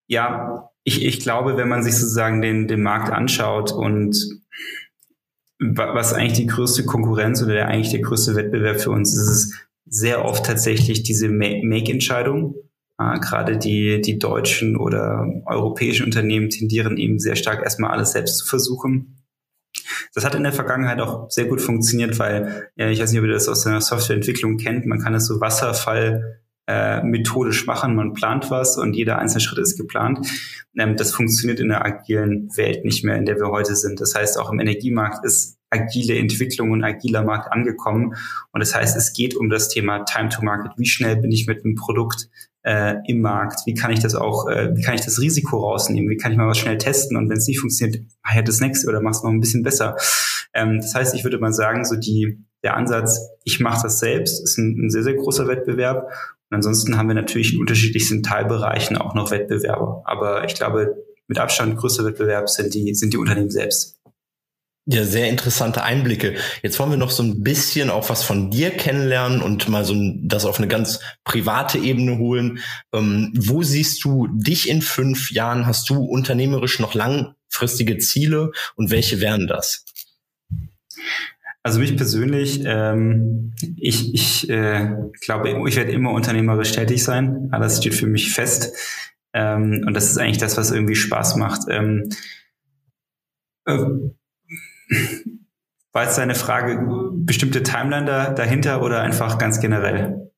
ja, 0.06 0.69
ich, 0.84 1.04
ich 1.04 1.20
glaube, 1.20 1.56
wenn 1.56 1.68
man 1.68 1.82
sich 1.82 1.94
sozusagen 1.94 2.40
den, 2.40 2.68
den 2.68 2.82
Markt 2.82 3.10
anschaut 3.10 3.72
und 3.72 4.16
was 5.58 6.14
eigentlich 6.14 6.38
die 6.38 6.46
größte 6.46 6.86
Konkurrenz 6.86 7.42
oder 7.42 7.52
der 7.52 7.68
eigentlich 7.68 7.90
der 7.90 8.00
größte 8.00 8.34
Wettbewerb 8.34 8.80
für 8.80 8.90
uns 8.90 9.14
ist, 9.14 9.28
ist 9.28 9.54
sehr 9.84 10.24
oft 10.24 10.46
tatsächlich 10.46 11.02
diese 11.02 11.28
Make-Entscheidung. 11.28 12.54
Äh, 12.98 13.18
Gerade 13.20 13.58
die, 13.58 14.00
die 14.00 14.18
deutschen 14.18 14.76
oder 14.76 15.26
europäischen 15.46 16.06
Unternehmen 16.06 16.48
tendieren 16.48 16.96
eben 16.96 17.18
sehr 17.18 17.36
stark 17.36 17.62
erstmal 17.62 17.90
alles 17.90 18.12
selbst 18.12 18.38
zu 18.38 18.46
versuchen. 18.46 19.16
Das 20.14 20.24
hat 20.24 20.34
in 20.34 20.42
der 20.42 20.52
Vergangenheit 20.52 21.00
auch 21.00 21.30
sehr 21.30 21.44
gut 21.44 21.60
funktioniert, 21.60 22.18
weil, 22.18 22.70
ja, 22.76 22.88
ich 22.88 23.00
weiß 23.00 23.12
nicht, 23.12 23.20
ob 23.20 23.26
ihr 23.26 23.32
das 23.32 23.48
aus 23.48 23.62
der 23.62 23.80
Softwareentwicklung 23.80 24.56
kennt, 24.56 24.86
man 24.86 25.00
kann 25.00 25.14
es 25.14 25.26
so 25.26 25.40
Wasserfall 25.40 26.40
äh, 26.70 27.02
methodisch 27.02 27.66
machen. 27.66 27.96
Man 27.96 28.12
plant 28.12 28.50
was 28.50 28.78
und 28.78 28.94
jeder 28.94 29.18
einzelne 29.18 29.40
Schritt 29.40 29.58
ist 29.58 29.76
geplant. 29.76 30.26
Ähm, 30.78 30.96
das 30.96 31.12
funktioniert 31.12 31.58
in 31.58 31.68
der 31.68 31.84
agilen 31.84 32.48
Welt 32.56 32.84
nicht 32.84 33.04
mehr, 33.04 33.16
in 33.16 33.26
der 33.26 33.36
wir 33.36 33.50
heute 33.50 33.74
sind. 33.74 34.00
Das 34.00 34.14
heißt, 34.14 34.38
auch 34.38 34.52
im 34.52 34.60
Energiemarkt 34.60 35.24
ist 35.24 35.58
agile 35.70 36.16
Entwicklung 36.18 36.70
und 36.70 36.84
agiler 36.84 37.24
Markt 37.24 37.52
angekommen. 37.52 38.14
Und 38.52 38.60
das 38.60 38.74
heißt, 38.74 38.96
es 38.96 39.12
geht 39.12 39.36
um 39.36 39.50
das 39.50 39.68
Thema 39.68 40.04
Time 40.04 40.28
to 40.28 40.42
Market. 40.42 40.72
Wie 40.76 40.86
schnell 40.86 41.16
bin 41.16 41.32
ich 41.32 41.46
mit 41.46 41.64
einem 41.64 41.74
Produkt 41.74 42.28
äh, 42.62 42.96
im 43.06 43.20
Markt? 43.20 43.60
Wie 43.66 43.74
kann 43.74 43.90
ich 43.90 44.00
das 44.00 44.14
auch, 44.14 44.48
äh, 44.48 44.74
wie 44.76 44.82
kann 44.82 44.94
ich 44.94 45.00
das 45.00 45.20
Risiko 45.20 45.58
rausnehmen? 45.58 46.08
Wie 46.08 46.16
kann 46.16 46.30
ich 46.32 46.38
mal 46.38 46.48
was 46.48 46.58
schnell 46.58 46.78
testen? 46.78 47.16
Und 47.16 47.28
wenn 47.28 47.38
es 47.38 47.48
nicht 47.48 47.60
funktioniert, 47.60 48.04
mach 48.22 48.40
das 48.42 48.60
nächste 48.60 48.88
oder 48.88 49.00
mach 49.00 49.12
es 49.12 49.22
noch 49.22 49.30
ein 49.30 49.40
bisschen 49.40 49.62
besser. 49.62 49.96
Ähm, 50.54 50.76
das 50.80 50.94
heißt, 50.94 51.14
ich 51.14 51.24
würde 51.24 51.38
mal 51.38 51.52
sagen, 51.52 51.84
so 51.84 51.96
die, 51.96 52.38
der 52.62 52.76
Ansatz, 52.76 53.30
ich 53.44 53.60
mache 53.60 53.82
das 53.84 53.98
selbst, 54.00 54.42
ist 54.42 54.58
ein, 54.58 54.86
ein 54.86 54.90
sehr, 54.90 55.02
sehr 55.02 55.14
großer 55.14 55.48
Wettbewerb. 55.48 56.10
Und 56.50 56.56
ansonsten 56.56 56.96
haben 56.96 57.08
wir 57.08 57.14
natürlich 57.14 57.54
in 57.54 57.60
unterschiedlichsten 57.60 58.22
Teilbereichen 58.22 58.96
auch 58.96 59.14
noch 59.14 59.30
Wettbewerber. 59.30 60.02
Aber 60.04 60.44
ich 60.44 60.54
glaube, 60.54 60.96
mit 61.28 61.38
Abstand 61.38 61.76
größter 61.76 62.04
Wettbewerb 62.04 62.48
sind 62.48 62.74
die, 62.74 62.94
sind 62.94 63.12
die 63.12 63.18
Unternehmen 63.18 63.50
selbst. 63.50 64.00
Ja, 64.86 65.04
sehr 65.04 65.28
interessante 65.28 65.84
Einblicke. 65.84 66.34
Jetzt 66.62 66.80
wollen 66.80 66.90
wir 66.90 66.96
noch 66.96 67.12
so 67.12 67.22
ein 67.22 67.42
bisschen 67.44 67.90
auch 67.90 68.08
was 68.08 68.24
von 68.24 68.50
dir 68.50 68.70
kennenlernen 68.70 69.40
und 69.40 69.68
mal 69.68 69.84
so 69.84 69.94
das 70.22 70.44
auf 70.44 70.58
eine 70.58 70.66
ganz 70.66 70.98
private 71.22 71.78
Ebene 71.78 72.18
holen. 72.18 72.58
Ähm, 72.92 73.32
wo 73.38 73.62
siehst 73.62 74.02
du 74.02 74.26
dich 74.32 74.68
in 74.68 74.82
fünf 74.82 75.30
Jahren? 75.30 75.66
Hast 75.66 75.88
du 75.90 76.02
unternehmerisch 76.02 76.80
noch 76.80 76.94
langfristige 76.94 77.98
Ziele 77.98 78.50
und 78.74 78.90
welche 78.90 79.20
wären 79.20 79.46
das? 79.46 79.84
Also 81.62 81.78
mich 81.78 81.96
persönlich, 81.96 82.62
ähm, 82.64 83.52
ich, 83.76 84.14
ich 84.14 84.48
äh, 84.48 84.96
glaube, 85.20 85.68
ich 85.68 85.76
werde 85.76 85.92
immer 85.92 86.12
unternehmerisch 86.12 86.72
tätig 86.72 87.04
sein. 87.04 87.48
Alles 87.52 87.78
steht 87.78 87.94
für 87.94 88.06
mich 88.06 88.32
fest. 88.32 88.74
Ähm, 89.34 89.84
und 89.86 89.94
das 89.94 90.10
ist 90.10 90.18
eigentlich 90.18 90.38
das, 90.38 90.56
was 90.56 90.70
irgendwie 90.70 90.96
Spaß 90.96 91.36
macht. 91.36 91.62
Ähm, 91.68 92.08
äh, 93.66 93.76
war 95.92 96.04
jetzt 96.04 96.18
deine 96.18 96.34
Frage, 96.34 97.10
bestimmte 97.12 97.62
Timeline 97.62 98.06
da, 98.06 98.30
dahinter 98.30 98.82
oder 98.82 99.02
einfach 99.02 99.38
ganz 99.38 99.60
generell? 99.60 100.29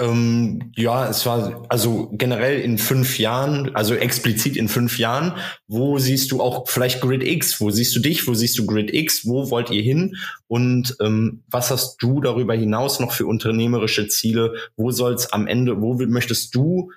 Ähm, 0.00 0.72
ja, 0.74 1.08
es 1.08 1.24
war 1.24 1.64
also 1.68 2.10
generell 2.12 2.60
in 2.60 2.78
fünf 2.78 3.18
Jahren, 3.18 3.74
also 3.76 3.94
explizit 3.94 4.56
in 4.56 4.68
fünf 4.68 4.98
Jahren. 4.98 5.36
Wo 5.68 5.98
siehst 5.98 6.32
du 6.32 6.40
auch 6.40 6.68
vielleicht 6.68 7.00
Grid 7.00 7.22
X? 7.22 7.60
Wo 7.60 7.70
siehst 7.70 7.94
du 7.94 8.00
dich? 8.00 8.26
Wo 8.26 8.34
siehst 8.34 8.58
du 8.58 8.66
Grid 8.66 8.92
X? 8.92 9.24
Wo 9.24 9.50
wollt 9.50 9.70
ihr 9.70 9.82
hin? 9.82 10.16
Und 10.48 10.96
ähm, 11.00 11.44
was 11.48 11.70
hast 11.70 11.98
du 11.98 12.20
darüber 12.20 12.54
hinaus 12.54 12.98
noch 12.98 13.12
für 13.12 13.26
unternehmerische 13.26 14.08
Ziele? 14.08 14.54
Wo 14.76 14.90
soll's 14.90 15.32
am 15.32 15.46
Ende? 15.46 15.80
Wo 15.80 15.94
möchtest 15.94 16.54
du 16.56 16.90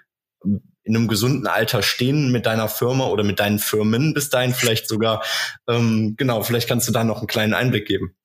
in 0.88 0.96
einem 0.96 1.08
gesunden 1.08 1.48
Alter 1.48 1.84
stehen 1.84 2.32
mit 2.32 2.46
deiner 2.46 2.70
Firma 2.70 3.08
oder 3.08 3.24
mit 3.24 3.40
deinen 3.40 3.60
Firmen 3.60 4.14
bis 4.14 4.30
dahin 4.30 4.54
vielleicht 4.54 4.88
sogar. 4.88 5.24
Ähm, 5.68 6.16
genau, 6.18 6.42
vielleicht 6.44 6.70
kannst 6.70 6.88
du 6.88 6.94
da 6.94 7.04
noch 7.04 7.18
einen 7.18 7.28
kleinen 7.28 7.54
Einblick 7.54 7.86
geben. 7.88 8.16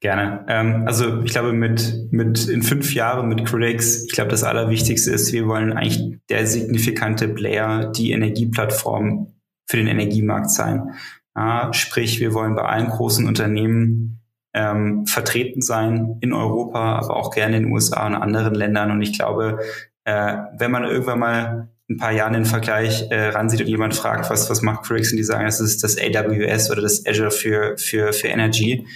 Gerne. 0.00 0.44
Ähm, 0.48 0.84
also 0.86 1.22
ich 1.22 1.32
glaube, 1.32 1.52
mit, 1.52 2.08
mit 2.10 2.48
in 2.48 2.62
fünf 2.62 2.94
Jahren 2.94 3.28
mit 3.28 3.44
Critics, 3.44 4.04
ich 4.04 4.12
glaube, 4.12 4.30
das 4.30 4.44
Allerwichtigste 4.44 5.10
ist, 5.10 5.32
wir 5.32 5.46
wollen 5.46 5.72
eigentlich 5.72 6.18
der 6.28 6.46
signifikante 6.46 7.28
Player, 7.28 7.90
die 7.92 8.12
Energieplattform 8.12 9.34
für 9.66 9.76
den 9.76 9.86
Energiemarkt 9.86 10.50
sein. 10.50 10.94
Ja, 11.36 11.72
sprich, 11.72 12.20
wir 12.20 12.34
wollen 12.34 12.54
bei 12.54 12.62
allen 12.62 12.88
großen 12.88 13.26
Unternehmen 13.26 14.20
ähm, 14.54 15.06
vertreten 15.06 15.62
sein 15.62 16.16
in 16.20 16.32
Europa, 16.32 16.96
aber 16.98 17.16
auch 17.16 17.30
gerne 17.30 17.58
in 17.58 17.64
den 17.64 17.72
USA 17.72 18.06
und 18.06 18.14
anderen 18.14 18.54
Ländern. 18.54 18.90
Und 18.90 19.02
ich 19.02 19.16
glaube, 19.16 19.60
äh, 20.04 20.36
wenn 20.56 20.70
man 20.70 20.84
irgendwann 20.84 21.18
mal 21.18 21.68
ein 21.90 21.96
paar 21.96 22.12
Jahren 22.12 22.34
den 22.34 22.44
Vergleich 22.44 23.10
äh, 23.10 23.28
ransieht 23.28 23.60
und 23.60 23.68
jemand 23.68 23.94
fragt, 23.94 24.28
was, 24.30 24.50
was 24.50 24.62
macht 24.62 24.84
Critics 24.84 25.12
und 25.12 25.16
die 25.16 25.24
sagen, 25.24 25.46
das 25.46 25.60
ist 25.60 25.82
das 25.82 25.96
AWS 25.96 26.70
oder 26.70 26.82
das 26.82 27.06
Azure 27.06 27.30
für, 27.30 27.78
für, 27.78 28.12
für 28.12 28.28
Energy, 28.28 28.86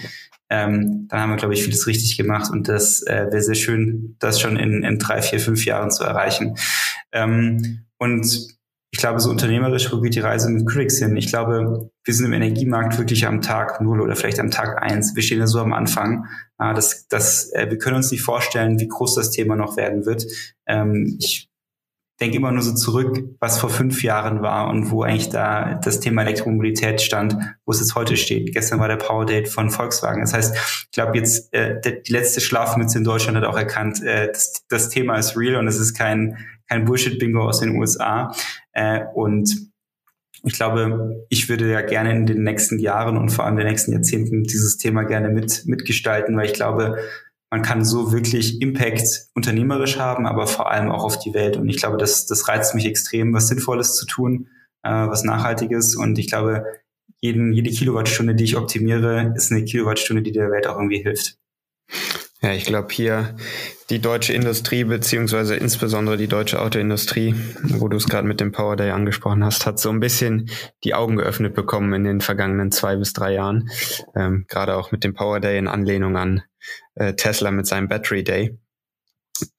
ähm, 0.53 1.07
dann 1.09 1.19
haben 1.19 1.29
wir, 1.31 1.37
glaube 1.37 1.55
ich, 1.55 1.63
vieles 1.63 1.87
richtig 1.87 2.15
gemacht 2.15 2.51
und 2.51 2.67
das 2.67 3.01
äh, 3.07 3.25
wäre 3.31 3.41
sehr 3.41 3.55
schön, 3.55 4.15
das 4.19 4.39
schon 4.39 4.55
in, 4.55 4.83
in 4.83 4.99
drei, 4.99 5.23
vier, 5.23 5.39
fünf 5.39 5.65
Jahren 5.65 5.89
zu 5.89 6.03
erreichen. 6.03 6.55
Ähm, 7.11 7.85
und 7.97 8.25
ich 8.91 8.99
glaube, 8.99 9.19
so 9.19 9.31
unternehmerisch, 9.31 9.91
wo 9.91 9.99
geht 9.99 10.13
die 10.13 10.19
Reise 10.19 10.51
mit 10.51 10.67
Critics 10.67 10.99
hin? 10.99 11.17
Ich 11.17 11.27
glaube, 11.27 11.89
wir 12.03 12.13
sind 12.13 12.27
im 12.27 12.33
Energiemarkt 12.33 12.99
wirklich 12.99 13.25
am 13.25 13.41
Tag 13.41 13.81
null 13.81 13.99
oder 13.99 14.15
vielleicht 14.15 14.39
am 14.39 14.51
Tag 14.51 14.83
eins. 14.83 15.15
Wir 15.15 15.23
stehen 15.23 15.39
ja 15.39 15.47
so 15.47 15.59
am 15.59 15.73
Anfang. 15.73 16.27
Ah, 16.57 16.75
das, 16.75 17.07
das, 17.07 17.51
äh, 17.53 17.71
wir 17.71 17.79
können 17.79 17.95
uns 17.95 18.11
nicht 18.11 18.21
vorstellen, 18.21 18.79
wie 18.79 18.87
groß 18.87 19.15
das 19.15 19.31
Thema 19.31 19.55
noch 19.55 19.75
werden 19.75 20.05
wird. 20.05 20.27
Ähm, 20.67 21.17
ich 21.19 21.49
denke 22.23 22.37
immer 22.37 22.51
nur 22.51 22.61
so 22.61 22.73
zurück, 22.73 23.21
was 23.39 23.59
vor 23.59 23.69
fünf 23.69 24.01
Jahren 24.01 24.41
war 24.41 24.69
und 24.69 24.91
wo 24.91 25.03
eigentlich 25.03 25.29
da 25.29 25.75
das 25.83 25.99
Thema 25.99 26.21
Elektromobilität 26.21 27.01
stand, 27.01 27.35
wo 27.65 27.73
es 27.73 27.81
jetzt 27.81 27.95
heute 27.95 28.15
steht. 28.15 28.53
Gestern 28.53 28.79
war 28.79 28.87
der 28.87 28.95
Power 28.95 29.25
Date 29.25 29.49
von 29.49 29.69
Volkswagen. 29.69 30.21
Das 30.21 30.33
heißt, 30.33 30.55
ich 30.55 30.91
glaube 30.91 31.17
jetzt, 31.17 31.53
äh, 31.53 31.81
die 31.81 32.11
letzte 32.11 32.39
Schlafmütze 32.39 32.97
in 32.97 33.03
Deutschland 33.03 33.37
hat 33.37 33.43
auch 33.43 33.57
erkannt, 33.57 34.01
äh, 34.03 34.27
das, 34.27 34.63
das 34.69 34.89
Thema 34.89 35.17
ist 35.17 35.37
real 35.37 35.57
und 35.57 35.67
es 35.67 35.79
ist 35.79 35.95
kein, 35.95 36.37
kein 36.69 36.85
Bullshit-Bingo 36.85 37.45
aus 37.45 37.59
den 37.59 37.75
USA. 37.75 38.33
Äh, 38.71 39.01
und 39.13 39.73
ich 40.45 40.53
glaube, 40.53 41.25
ich 41.29 41.49
würde 41.49 41.69
ja 41.69 41.81
gerne 41.81 42.11
in 42.11 42.25
den 42.25 42.43
nächsten 42.43 42.79
Jahren 42.79 43.17
und 43.17 43.29
vor 43.31 43.45
allem 43.45 43.55
in 43.55 43.65
den 43.65 43.67
nächsten 43.67 43.91
Jahrzehnten 43.91 44.43
dieses 44.43 44.77
Thema 44.77 45.03
gerne 45.03 45.29
mit, 45.29 45.63
mitgestalten, 45.65 46.37
weil 46.37 46.45
ich 46.45 46.53
glaube, 46.53 46.97
man 47.53 47.61
kann 47.61 47.85
so 47.85 48.11
wirklich 48.11 48.63
Impact 48.63 49.27
unternehmerisch 49.35 49.99
haben, 49.99 50.25
aber 50.25 50.47
vor 50.47 50.71
allem 50.71 50.89
auch 50.89 51.03
auf 51.03 51.19
die 51.19 51.35
Welt. 51.35 51.55
Und 51.55 51.69
ich 51.69 51.77
glaube, 51.77 51.97
das, 51.97 52.25
das 52.25 52.47
reizt 52.47 52.73
mich 52.73 52.87
extrem, 52.87 53.31
was 53.31 53.47
Sinnvolles 53.47 53.95
zu 53.95 54.07
tun, 54.07 54.47
äh, 54.81 54.89
was 54.89 55.23
Nachhaltiges. 55.23 55.95
Und 55.95 56.17
ich 56.17 56.25
glaube, 56.25 56.65
jeden, 57.21 57.53
jede 57.53 57.69
Kilowattstunde, 57.69 58.33
die 58.33 58.45
ich 58.45 58.57
optimiere, 58.57 59.33
ist 59.35 59.51
eine 59.51 59.63
Kilowattstunde, 59.65 60.23
die 60.23 60.31
der 60.31 60.49
Welt 60.49 60.65
auch 60.65 60.77
irgendwie 60.77 61.03
hilft. 61.03 61.37
Ja, 62.41 62.53
ich 62.53 62.65
glaube 62.65 62.87
hier 62.91 63.35
die 63.91 63.99
deutsche 63.99 64.33
Industrie 64.33 64.83
beziehungsweise 64.83 65.55
insbesondere 65.55 66.17
die 66.17 66.27
deutsche 66.27 66.59
Autoindustrie, 66.59 67.35
wo 67.61 67.87
du 67.87 67.97
es 67.97 68.09
gerade 68.09 68.27
mit 68.27 68.39
dem 68.39 68.51
Power 68.51 68.77
Day 68.77 68.89
angesprochen 68.89 69.45
hast, 69.45 69.67
hat 69.67 69.77
so 69.79 69.91
ein 69.91 69.99
bisschen 69.99 70.49
die 70.83 70.95
Augen 70.95 71.17
geöffnet 71.17 71.53
bekommen 71.53 71.93
in 71.93 72.03
den 72.03 72.19
vergangenen 72.19 72.71
zwei 72.71 72.95
bis 72.95 73.13
drei 73.13 73.33
Jahren. 73.33 73.69
Ähm, 74.15 74.45
gerade 74.47 74.75
auch 74.75 74.91
mit 74.91 75.03
dem 75.03 75.13
Power 75.13 75.39
Day 75.39 75.59
in 75.59 75.67
Anlehnung 75.67 76.17
an 76.17 76.41
äh, 76.95 77.13
Tesla 77.13 77.51
mit 77.51 77.67
seinem 77.67 77.87
Battery 77.87 78.23
Day. 78.23 78.57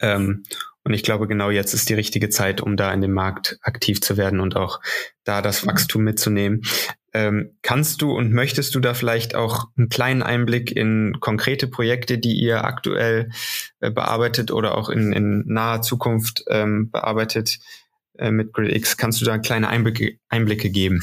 Ähm, 0.00 0.44
und 0.84 0.92
ich 0.92 1.02
glaube, 1.02 1.26
genau 1.26 1.50
jetzt 1.50 1.72
ist 1.72 1.88
die 1.88 1.94
richtige 1.94 2.28
Zeit, 2.28 2.60
um 2.60 2.76
da 2.76 2.92
in 2.92 3.00
dem 3.00 3.12
Markt 3.12 3.58
aktiv 3.62 4.02
zu 4.02 4.18
werden 4.18 4.38
und 4.38 4.54
auch 4.54 4.80
da 5.24 5.40
das 5.40 5.66
Wachstum 5.66 6.04
mitzunehmen. 6.04 6.62
Ähm, 7.14 7.56
kannst 7.62 8.02
du 8.02 8.12
und 8.12 8.32
möchtest 8.32 8.74
du 8.74 8.80
da 8.80 8.92
vielleicht 8.92 9.34
auch 9.34 9.68
einen 9.78 9.88
kleinen 9.88 10.22
Einblick 10.22 10.72
in 10.72 11.16
konkrete 11.20 11.68
Projekte, 11.68 12.18
die 12.18 12.34
ihr 12.34 12.64
aktuell 12.64 13.30
äh, 13.80 13.90
bearbeitet 13.90 14.50
oder 14.50 14.76
auch 14.76 14.90
in, 14.90 15.12
in 15.12 15.44
naher 15.46 15.80
Zukunft 15.80 16.44
ähm, 16.48 16.90
bearbeitet 16.90 17.60
äh, 18.18 18.30
mit 18.30 18.52
GridX? 18.52 18.96
Kannst 18.98 19.20
du 19.20 19.24
da 19.24 19.38
kleine 19.38 19.68
Einblicke, 19.68 20.18
Einblicke 20.28 20.68
geben? 20.70 21.00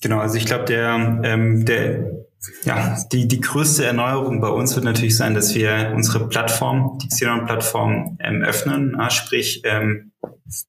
Genau, 0.00 0.18
also 0.18 0.36
ich 0.36 0.46
glaube, 0.46 0.64
der, 0.64 1.20
ähm, 1.22 1.64
der 1.64 2.26
ja, 2.64 2.96
die, 3.12 3.26
die 3.26 3.40
größte 3.40 3.84
Erneuerung 3.84 4.40
bei 4.40 4.48
uns 4.48 4.74
wird 4.74 4.84
natürlich 4.84 5.16
sein, 5.16 5.34
dass 5.34 5.54
wir 5.54 5.92
unsere 5.94 6.28
Plattform, 6.28 6.98
die 7.02 7.08
Xenon-Plattform, 7.08 8.18
ähm, 8.20 8.42
öffnen, 8.42 8.94
na, 8.96 9.10
sprich 9.10 9.62
ähm, 9.64 10.12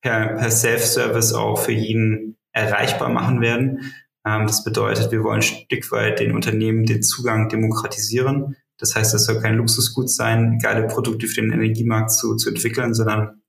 per, 0.01 0.35
per 0.35 0.51
Self-Service 0.51 1.33
auch 1.33 1.57
für 1.57 1.71
jeden 1.71 2.37
erreichbar 2.51 3.09
machen 3.09 3.41
werden. 3.41 3.93
Ähm, 4.25 4.47
das 4.47 4.63
bedeutet, 4.63 5.11
wir 5.11 5.23
wollen 5.23 5.39
ein 5.39 5.41
Stück 5.41 5.91
weit 5.91 6.19
den 6.19 6.33
Unternehmen 6.33 6.85
den 6.85 7.03
Zugang 7.03 7.49
demokratisieren. 7.49 8.55
Das 8.77 8.95
heißt, 8.95 9.13
es 9.13 9.25
soll 9.25 9.41
kein 9.41 9.55
Luxusgut 9.55 10.09
sein, 10.09 10.59
geile 10.61 10.87
Produkte 10.87 11.27
für 11.27 11.41
den 11.41 11.51
Energiemarkt 11.51 12.11
zu, 12.11 12.35
zu 12.35 12.49
entwickeln, 12.49 12.93
sondern 12.93 13.41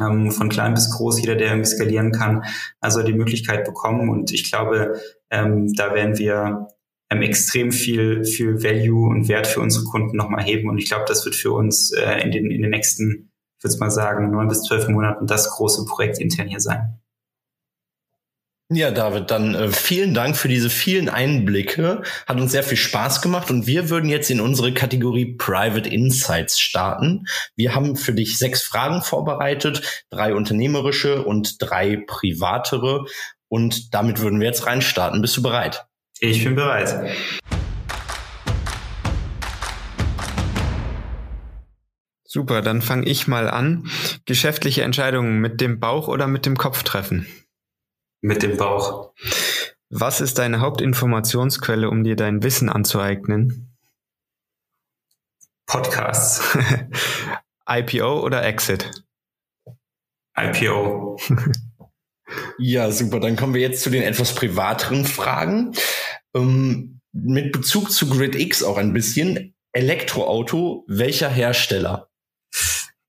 ähm, 0.00 0.30
von 0.30 0.48
klein 0.48 0.74
bis 0.74 0.90
groß, 0.90 1.20
jeder, 1.20 1.34
der 1.34 1.48
irgendwie 1.48 1.70
skalieren 1.70 2.12
kann, 2.12 2.44
also 2.80 3.02
die 3.02 3.14
Möglichkeit 3.14 3.64
bekommen. 3.64 4.08
Und 4.10 4.32
ich 4.32 4.50
glaube, 4.50 5.00
ähm, 5.30 5.72
da 5.74 5.94
werden 5.94 6.18
wir 6.18 6.68
ähm, 7.16 7.22
extrem 7.22 7.72
viel, 7.72 8.24
viel 8.24 8.62
Value 8.62 9.08
und 9.08 9.28
Wert 9.28 9.46
für 9.46 9.60
unsere 9.60 9.84
Kunden 9.84 10.16
nochmal 10.16 10.44
heben. 10.44 10.68
Und 10.68 10.78
ich 10.78 10.86
glaube, 10.86 11.04
das 11.06 11.24
wird 11.24 11.34
für 11.34 11.52
uns 11.52 11.92
äh, 11.92 12.20
in, 12.22 12.30
den, 12.30 12.50
in 12.50 12.62
den 12.62 12.70
nächsten, 12.70 13.30
ich 13.58 13.64
würde 13.64 13.78
mal 13.78 13.90
sagen, 13.90 14.30
neun 14.30 14.48
bis 14.48 14.62
zwölf 14.62 14.88
Monaten 14.88 15.26
das 15.26 15.50
große 15.50 15.84
Projekt 15.86 16.18
intern 16.18 16.48
hier 16.48 16.60
sein. 16.60 17.00
Ja, 18.68 18.90
David, 18.90 19.30
dann 19.30 19.54
äh, 19.54 19.68
vielen 19.68 20.12
Dank 20.12 20.36
für 20.36 20.48
diese 20.48 20.70
vielen 20.70 21.08
Einblicke. 21.08 22.02
Hat 22.26 22.40
uns 22.40 22.50
sehr 22.50 22.64
viel 22.64 22.76
Spaß 22.76 23.22
gemacht 23.22 23.48
und 23.48 23.68
wir 23.68 23.90
würden 23.90 24.10
jetzt 24.10 24.28
in 24.28 24.40
unsere 24.40 24.74
Kategorie 24.74 25.36
Private 25.36 25.88
Insights 25.88 26.58
starten. 26.58 27.26
Wir 27.54 27.76
haben 27.76 27.94
für 27.94 28.12
dich 28.12 28.38
sechs 28.38 28.62
Fragen 28.62 29.02
vorbereitet, 29.02 30.04
drei 30.10 30.34
unternehmerische 30.34 31.24
und 31.24 31.62
drei 31.62 32.02
privatere 32.08 33.04
und 33.46 33.94
damit 33.94 34.20
würden 34.20 34.40
wir 34.40 34.48
jetzt 34.48 34.66
reinstarten. 34.66 35.22
Bist 35.22 35.36
du 35.36 35.42
bereit? 35.42 35.85
Ich 36.20 36.44
bin 36.44 36.54
bereit. 36.54 37.14
Super, 42.24 42.62
dann 42.62 42.82
fange 42.82 43.06
ich 43.06 43.26
mal 43.26 43.48
an. 43.48 43.88
Geschäftliche 44.24 44.82
Entscheidungen 44.82 45.40
mit 45.40 45.60
dem 45.60 45.80
Bauch 45.80 46.08
oder 46.08 46.26
mit 46.26 46.46
dem 46.46 46.56
Kopf 46.56 46.82
treffen? 46.82 47.26
Mit 48.20 48.42
dem 48.42 48.56
Bauch. 48.56 49.12
Was 49.88 50.20
ist 50.20 50.38
deine 50.38 50.60
Hauptinformationsquelle, 50.60 51.88
um 51.88 52.02
dir 52.02 52.16
dein 52.16 52.42
Wissen 52.42 52.68
anzueignen? 52.68 53.76
Podcasts. 55.66 56.42
IPO 57.68 58.20
oder 58.20 58.44
Exit? 58.44 59.04
IPO. 60.36 61.18
ja, 62.58 62.90
super. 62.90 63.20
Dann 63.20 63.36
kommen 63.36 63.54
wir 63.54 63.60
jetzt 63.60 63.82
zu 63.82 63.90
den 63.90 64.02
etwas 64.02 64.34
privateren 64.34 65.04
Fragen. 65.04 65.72
Ähm, 66.34 67.00
mit 67.12 67.52
Bezug 67.52 67.90
zu 67.90 68.08
GridX 68.08 68.62
auch 68.62 68.76
ein 68.76 68.92
bisschen. 68.92 69.54
Elektroauto, 69.72 70.84
welcher 70.88 71.28
Hersteller? 71.28 72.08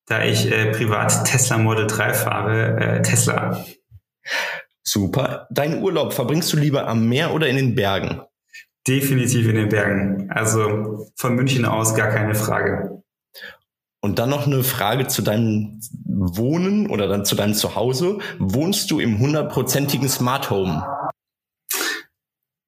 Da 0.06 0.24
ich 0.24 0.52
äh, 0.52 0.72
privat 0.72 1.26
Tesla 1.26 1.58
Model 1.58 1.88
3 1.88 2.14
fahre, 2.14 2.78
äh, 2.78 3.02
Tesla. 3.02 3.66
Super. 4.84 5.48
Dein 5.52 5.82
Urlaub 5.82 6.14
verbringst 6.14 6.52
du 6.54 6.58
lieber 6.58 6.88
am 6.88 7.10
Meer 7.10 7.34
oder 7.34 7.48
in 7.48 7.58
den 7.58 7.76
Bergen? 7.76 8.22
Definitiv 8.88 9.48
in 9.48 9.56
den 9.56 9.70
Bergen. 9.70 10.32
Also 10.32 11.10
von 11.16 11.36
München 11.36 11.66
aus 11.66 11.94
gar 11.94 12.08
keine 12.08 12.36
Frage. 12.36 13.04
Und 14.00 14.20
dann 14.20 14.30
noch 14.30 14.48
eine 14.48 14.64
Frage 14.64 15.08
zu 15.08 15.22
deinem 15.22 15.82
Wohnen 16.06 16.90
oder 16.90 17.08
dann 17.08 17.26
zu 17.26 17.36
deinem 17.36 17.54
Zuhause. 17.54 18.20
Wohnst 18.40 18.90
du 18.90 19.02
im 19.02 19.20
hundertprozentigen 19.20 20.08
Smart 20.08 20.50
Home? 20.50 20.86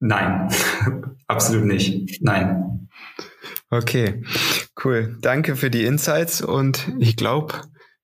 Nein, 0.00 0.48
absolut 1.26 1.66
nicht. 1.66 2.22
Nein. 2.22 2.88
Okay, 3.70 4.24
cool. 4.84 5.16
Danke 5.20 5.54
für 5.54 5.70
die 5.70 5.84
Insights 5.84 6.40
und 6.42 6.90
ich 6.98 7.16
glaube, 7.16 7.54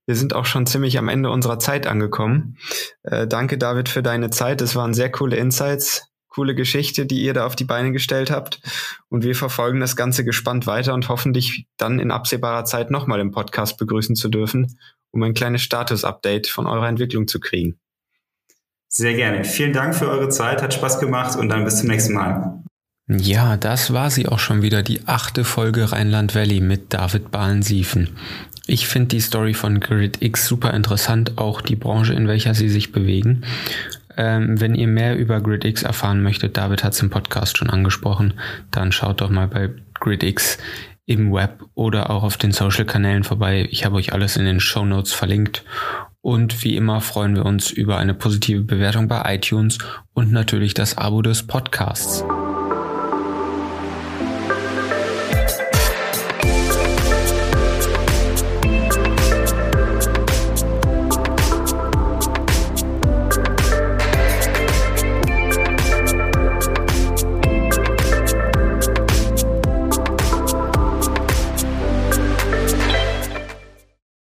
wir 0.06 0.14
sind 0.14 0.34
auch 0.34 0.44
schon 0.44 0.66
ziemlich 0.66 0.98
am 0.98 1.08
Ende 1.08 1.30
unserer 1.30 1.58
Zeit 1.58 1.88
angekommen. 1.88 2.56
Äh, 3.02 3.26
danke, 3.26 3.58
David, 3.58 3.88
für 3.88 4.02
deine 4.02 4.30
Zeit. 4.30 4.60
Es 4.60 4.76
waren 4.76 4.94
sehr 4.94 5.10
coole 5.10 5.36
Insights, 5.36 6.06
coole 6.28 6.54
Geschichte, 6.54 7.06
die 7.06 7.22
ihr 7.22 7.34
da 7.34 7.44
auf 7.44 7.56
die 7.56 7.64
Beine 7.64 7.90
gestellt 7.90 8.30
habt. 8.30 8.60
Und 9.08 9.24
wir 9.24 9.34
verfolgen 9.34 9.80
das 9.80 9.96
Ganze 9.96 10.24
gespannt 10.24 10.68
weiter 10.68 10.94
und 10.94 11.08
hoffen, 11.08 11.32
dich 11.32 11.66
dann 11.76 11.98
in 11.98 12.12
absehbarer 12.12 12.64
Zeit 12.64 12.92
nochmal 12.92 13.18
im 13.18 13.32
Podcast 13.32 13.78
begrüßen 13.78 14.14
zu 14.14 14.28
dürfen, 14.28 14.78
um 15.10 15.22
ein 15.24 15.34
kleines 15.34 15.62
Status-Update 15.62 16.46
von 16.46 16.68
eurer 16.68 16.88
Entwicklung 16.88 17.26
zu 17.26 17.40
kriegen. 17.40 17.80
Sehr 18.98 19.12
gerne. 19.12 19.44
Vielen 19.44 19.74
Dank 19.74 19.94
für 19.94 20.08
eure 20.08 20.30
Zeit, 20.30 20.62
hat 20.62 20.72
Spaß 20.72 21.00
gemacht 21.00 21.36
und 21.36 21.50
dann 21.50 21.64
bis 21.64 21.76
zum 21.76 21.88
nächsten 21.88 22.14
Mal. 22.14 22.62
Ja, 23.06 23.58
das 23.58 23.92
war 23.92 24.10
sie 24.10 24.26
auch 24.26 24.38
schon 24.38 24.62
wieder, 24.62 24.82
die 24.82 25.00
achte 25.04 25.44
Folge 25.44 25.92
Rheinland 25.92 26.34
Valley 26.34 26.62
mit 26.62 26.94
David 26.94 27.30
Bahlensiefen. 27.30 28.16
Ich 28.66 28.88
finde 28.88 29.08
die 29.08 29.20
Story 29.20 29.52
von 29.52 29.80
GridX 29.80 30.46
super 30.46 30.72
interessant, 30.72 31.36
auch 31.36 31.60
die 31.60 31.76
Branche, 31.76 32.14
in 32.14 32.26
welcher 32.26 32.54
sie 32.54 32.70
sich 32.70 32.90
bewegen. 32.90 33.44
Ähm, 34.16 34.58
wenn 34.62 34.74
ihr 34.74 34.88
mehr 34.88 35.18
über 35.18 35.42
GridX 35.42 35.82
erfahren 35.82 36.22
möchtet, 36.22 36.56
David 36.56 36.82
hat 36.82 36.94
es 36.94 37.02
im 37.02 37.10
Podcast 37.10 37.58
schon 37.58 37.68
angesprochen, 37.68 38.32
dann 38.70 38.92
schaut 38.92 39.20
doch 39.20 39.28
mal 39.28 39.46
bei 39.46 39.68
GridX 40.00 40.56
im 41.04 41.34
Web 41.34 41.62
oder 41.74 42.08
auch 42.08 42.22
auf 42.22 42.38
den 42.38 42.52
Social-Kanälen 42.52 43.24
vorbei. 43.24 43.68
Ich 43.70 43.84
habe 43.84 43.96
euch 43.96 44.14
alles 44.14 44.38
in 44.38 44.46
den 44.46 44.58
Show 44.58 44.86
Notes 44.86 45.12
verlinkt. 45.12 45.64
Und 46.26 46.64
wie 46.64 46.74
immer 46.74 47.00
freuen 47.00 47.36
wir 47.36 47.44
uns 47.44 47.70
über 47.70 47.98
eine 47.98 48.12
positive 48.12 48.62
Bewertung 48.62 49.06
bei 49.06 49.36
iTunes 49.36 49.78
und 50.12 50.32
natürlich 50.32 50.74
das 50.74 50.98
Abo 50.98 51.22
des 51.22 51.44
Podcasts. 51.44 52.24